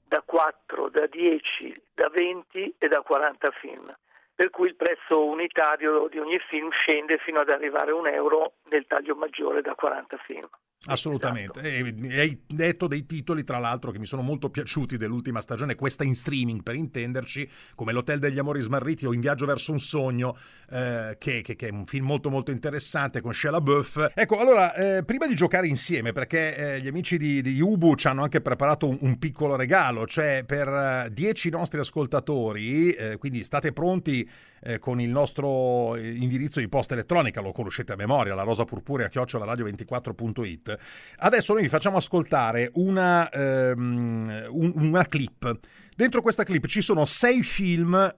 [0.02, 3.94] da 4, da 10, da 20 e da 40 film.
[4.34, 8.54] Per cui il prezzo unitario di ogni film scende fino ad arrivare a un euro
[8.70, 10.48] nel taglio maggiore da 40 film.
[10.86, 12.06] Assolutamente, esatto.
[12.06, 16.04] e hai detto dei titoli tra l'altro che mi sono molto piaciuti dell'ultima stagione, questa
[16.04, 20.34] in streaming per intenderci, come L'Hotel degli Amori Smarriti o In Viaggio verso un sogno,
[20.70, 24.12] eh, che, che, che, è un film molto molto interessante con Shia LaBeouf.
[24.14, 28.06] Ecco, allora, eh, prima di giocare insieme, perché eh, gli amici di, di Ubu ci
[28.06, 33.44] hanno anche preparato un, un piccolo regalo, cioè per 10 eh, nostri ascoltatori, eh, quindi
[33.44, 34.26] state pronti
[34.62, 39.08] eh, con il nostro indirizzo di posta elettronica, lo conoscete a memoria, la rosa purpurea
[39.08, 40.78] chiocciolaradio24.it.
[41.18, 45.58] Adesso noi vi facciamo ascoltare una, ehm, un, una clip.
[45.96, 48.14] Dentro questa clip ci sono sei film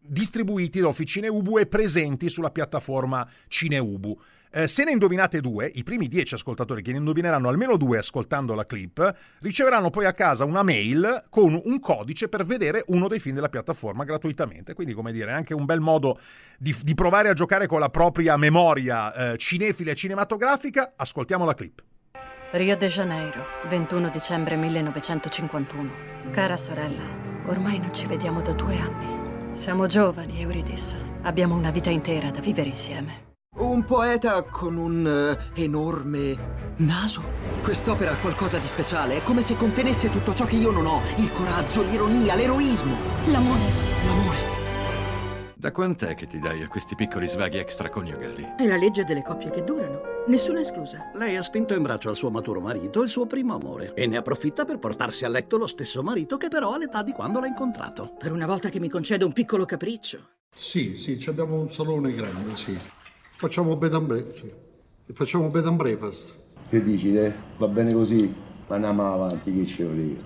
[0.00, 4.18] distribuiti da Officine Ubu e presenti sulla piattaforma Cineubu.
[4.50, 8.54] Eh, se ne indovinate due, i primi dieci ascoltatori che ne indovineranno almeno due ascoltando
[8.54, 13.20] la clip, riceveranno poi a casa una mail con un codice per vedere uno dei
[13.20, 14.74] film della piattaforma gratuitamente.
[14.74, 16.18] Quindi, come dire, è anche un bel modo
[16.58, 20.92] di, di provare a giocare con la propria memoria eh, cinefila e cinematografica.
[20.96, 21.82] Ascoltiamo la clip.
[22.52, 25.90] Rio de Janeiro, 21 dicembre 1951.
[26.32, 27.04] Cara sorella,
[27.46, 29.54] ormai non ci vediamo da due anni.
[29.54, 30.94] Siamo giovani, Euridis.
[31.22, 33.27] Abbiamo una vita intera da vivere insieme.
[33.78, 37.22] Un poeta con un uh, enorme naso?
[37.62, 41.00] Quest'opera ha qualcosa di speciale, è come se contenesse tutto ciò che io non ho,
[41.16, 42.96] il coraggio, l'ironia, l'eroismo.
[43.26, 43.60] L'amore.
[44.04, 44.36] L'amore.
[45.54, 48.54] Da quant'è che ti dai a questi piccoli svaghi extraconiugali?
[48.58, 51.10] È la legge delle coppie che durano, nessuna esclusa.
[51.14, 54.18] Lei ha spinto in braccio al suo maturo marito il suo primo amore e ne
[54.18, 57.48] approfitta per portarsi a letto lo stesso marito che però ha l'età di quando l'ha
[57.48, 58.14] incontrato.
[58.18, 60.28] Per una volta che mi concedo un piccolo capriccio.
[60.54, 62.78] Sì, sì, abbiamo un salone grande, sì.
[63.38, 64.52] Facciamo bed and breakfast.
[65.12, 66.34] Facciamo bed and breakfast.
[66.68, 67.32] Che dici, te?
[67.56, 68.34] Va bene così?
[68.66, 70.16] Ma andiamo avanti, che ci volevo.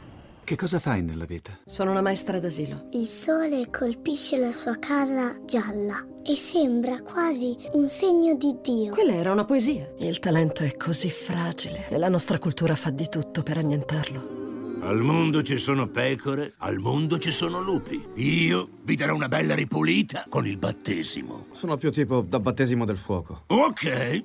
[0.42, 1.58] Che cosa fai nella vita?
[1.66, 2.88] Sono una maestra d'asilo.
[2.92, 8.94] Il sole colpisce la sua casa gialla e sembra quasi un segno di Dio.
[8.94, 9.92] Quella era una poesia.
[9.98, 14.41] Il talento è così fragile e la nostra cultura fa di tutto per annientarlo.
[14.84, 18.04] Al mondo ci sono pecore, al mondo ci sono lupi.
[18.16, 21.46] Io vi darò una bella ripulita con il battesimo.
[21.52, 23.44] Sono più tipo da battesimo del fuoco.
[23.46, 24.24] Ok.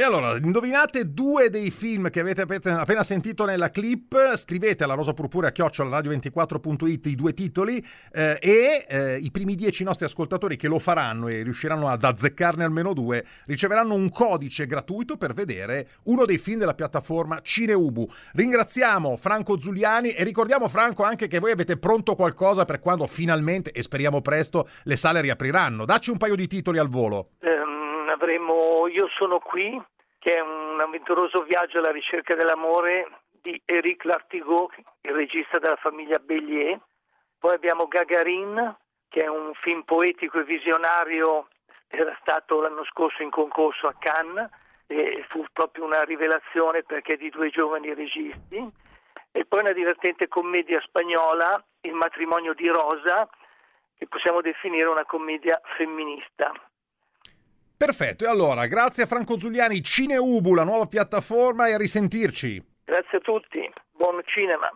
[0.00, 5.12] E allora, indovinate due dei film che avete appena sentito nella clip, scrivete alla rosa
[5.12, 10.68] purpurea chiocciola radio24.it i due titoli eh, e eh, i primi dieci nostri ascoltatori che
[10.68, 16.24] lo faranno e riusciranno ad azzeccarne almeno due riceveranno un codice gratuito per vedere uno
[16.24, 18.08] dei film della piattaforma Cineubu.
[18.32, 23.70] Ringraziamo Franco Zuliani e ricordiamo Franco anche che voi avete pronto qualcosa per quando finalmente,
[23.70, 25.84] e speriamo presto, le sale riapriranno.
[25.84, 27.32] Dacci un paio di titoli al volo.
[27.42, 27.69] Um
[28.10, 29.80] avremo Io sono qui,
[30.18, 33.08] che è un avventuroso viaggio alla ricerca dell'amore
[33.40, 36.78] di Eric Lartigot, il regista della famiglia Bellier.
[37.38, 38.76] Poi abbiamo Gagarin,
[39.08, 41.48] che è un film poetico e visionario,
[41.88, 44.48] era stato l'anno scorso in concorso a Cannes
[44.86, 48.68] e fu proprio una rivelazione perché è di due giovani registi.
[49.32, 53.28] E poi una divertente commedia spagnola, Il matrimonio di Rosa,
[53.96, 56.52] che possiamo definire una commedia femminista.
[57.82, 62.62] Perfetto, e allora grazie a Franco Zuliani, Cineubu, la nuova piattaforma e a risentirci.
[62.84, 63.58] Grazie a tutti,
[63.92, 64.70] buon cinema.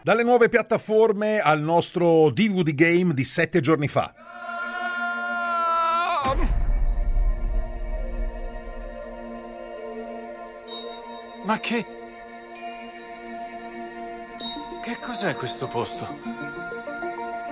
[0.00, 4.14] Dalle nuove piattaforme al nostro DVD game di sette giorni fa.
[11.44, 11.84] Ma che...
[14.84, 16.57] Che cos'è questo posto?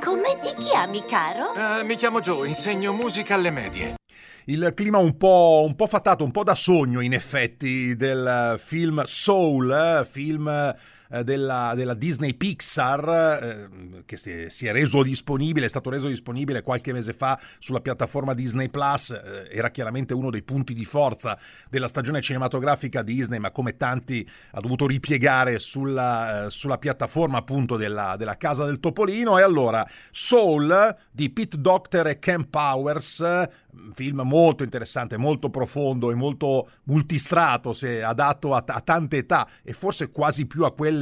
[0.06, 1.50] Come ti chiami, caro?
[1.50, 3.96] Uh, mi chiamo Joe, insegno musica alle medie.
[4.44, 9.02] Il clima un po', un po' fatato, un po' da sogno in effetti del film
[9.02, 10.76] Soul, film eh,
[11.08, 13.08] della, della, Disney Pixar,
[13.42, 17.38] eh, che si è, si è, reso disponibile, è stato reso disponibile qualche mese fa
[17.58, 21.38] sulla piattaforma Disney Plus, eh, era chiaramente uno dei punti di forza
[21.70, 27.76] della stagione cinematografica Disney, ma come tanti ha dovuto ripiegare sulla, eh, sulla piattaforma appunto
[27.76, 29.38] della, della, Casa del Topolino.
[29.38, 36.10] E allora, Soul di Pete Docter e Ken Powers, un film molto interessante, molto profondo
[36.10, 40.95] e molto multistrato, se adatto a, a tante età e forse quasi più a quelle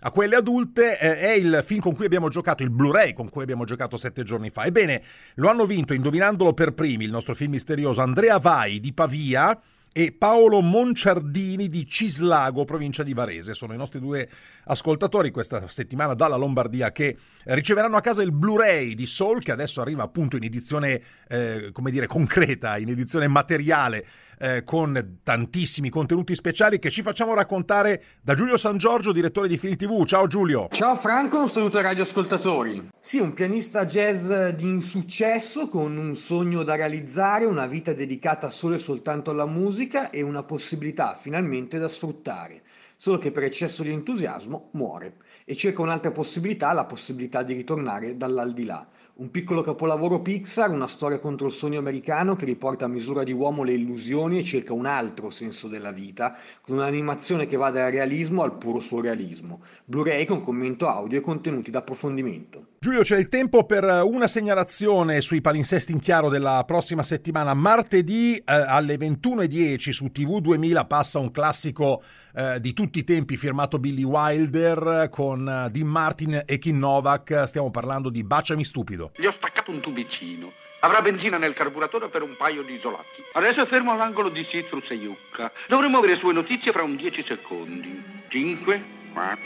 [0.00, 3.42] a quelle adulte eh, è il film con cui abbiamo giocato, il Blu-ray con cui
[3.42, 4.64] abbiamo giocato sette giorni fa.
[4.64, 5.02] Ebbene,
[5.34, 9.60] lo hanno vinto, indovinandolo per primi, il nostro film misterioso, Andrea Vai di Pavia
[9.92, 13.54] e Paolo Monciardini di Cislago, provincia di Varese.
[13.54, 14.28] Sono i nostri due
[14.66, 19.80] ascoltatori questa settimana dalla Lombardia che riceveranno a casa il Blu-ray di Soul che adesso
[19.80, 24.06] arriva appunto in edizione, eh, come dire, concreta, in edizione materiale
[24.38, 29.58] eh, con tantissimi contenuti speciali che ci facciamo raccontare da Giulio San Giorgio, direttore di
[29.58, 30.04] Film TV.
[30.04, 30.68] Ciao Giulio.
[30.70, 32.88] Ciao Franco, un saluto ai radioascoltatori.
[32.98, 38.76] Sì, un pianista jazz di insuccesso con un sogno da realizzare, una vita dedicata solo
[38.76, 42.62] e soltanto alla musica e una possibilità finalmente da sfruttare.
[43.00, 48.16] Solo che per eccesso di entusiasmo muore e cerca un'altra possibilità, la possibilità di ritornare
[48.16, 48.88] dall'aldilà.
[49.20, 53.32] Un piccolo capolavoro Pixar, una storia contro il sogno americano che riporta a misura di
[53.32, 57.90] uomo le illusioni e cerca un altro senso della vita, con un'animazione che va dal
[57.90, 59.60] realismo al puro surrealismo.
[59.86, 62.77] Blu-ray con commento audio e contenuti d'approfondimento.
[62.80, 67.52] Giulio, c'è il tempo per una segnalazione sui palinsesti in chiaro della prossima settimana.
[67.52, 72.00] Martedì eh, alle 21.10 su TV 2000 passa un classico
[72.36, 77.48] eh, di tutti i tempi firmato Billy Wilder con eh, Dean Martin e Kim Novak.
[77.48, 79.10] Stiamo parlando di Baciami stupido.
[79.16, 80.52] Gli ho staccato un tubicino.
[80.78, 83.24] Avrà benzina nel carburatore per un paio di isolati.
[83.32, 85.50] Adesso è fermo all'angolo di Citrus e Yucca.
[85.66, 88.04] Dovremo avere sue notizie fra un 10 secondi.
[88.28, 89.38] 5, 4,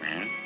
[0.00, 0.39] 3.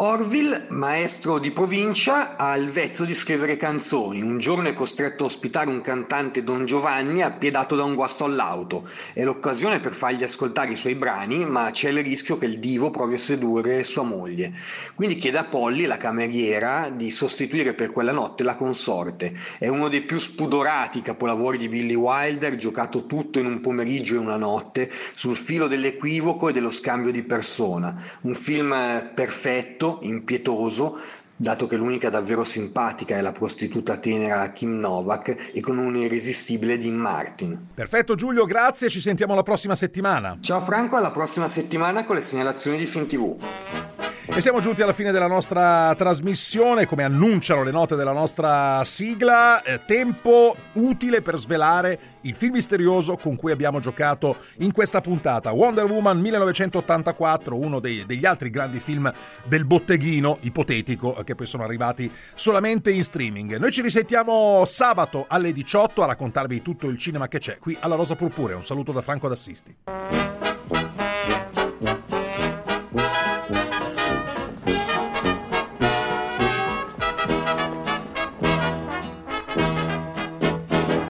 [0.00, 4.22] Orville, maestro di provincia, ha il vezzo di scrivere canzoni.
[4.22, 8.88] Un giorno è costretto a ospitare un cantante Don Giovanni appiedato da un guasto all'auto.
[9.12, 12.92] È l'occasione per fargli ascoltare i suoi brani, ma c'è il rischio che il divo
[12.92, 14.52] provi a sedurre sua moglie.
[14.94, 19.34] Quindi chiede a Polly, la cameriera, di sostituire per quella notte la consorte.
[19.58, 24.18] È uno dei più spudorati capolavori di Billy Wilder, giocato tutto in un pomeriggio e
[24.18, 28.00] una notte, sul filo dell'equivoco e dello scambio di persona.
[28.20, 28.72] Un film
[29.12, 30.98] perfetto impietoso,
[31.34, 36.78] dato che l'unica davvero simpatica è la prostituta tenera Kim Novak e con un irresistibile
[36.78, 37.68] Dean Martin.
[37.74, 40.36] Perfetto Giulio, grazie, ci sentiamo la prossima settimana.
[40.40, 43.87] Ciao Franco, alla prossima settimana con le segnalazioni di Film TV.
[44.30, 49.62] E siamo giunti alla fine della nostra trasmissione, come annunciano le note della nostra sigla,
[49.62, 55.50] eh, tempo utile per svelare il film misterioso con cui abbiamo giocato in questa puntata.
[55.50, 59.10] Wonder Woman 1984, uno dei, degli altri grandi film
[59.44, 63.56] del botteghino ipotetico che poi sono arrivati solamente in streaming.
[63.56, 67.96] Noi ci risentiamo sabato alle 18 a raccontarvi tutto il cinema che c'è qui alla
[67.96, 68.54] Rosa Purpure.
[68.54, 69.76] Un saluto da Franco D'Assisti.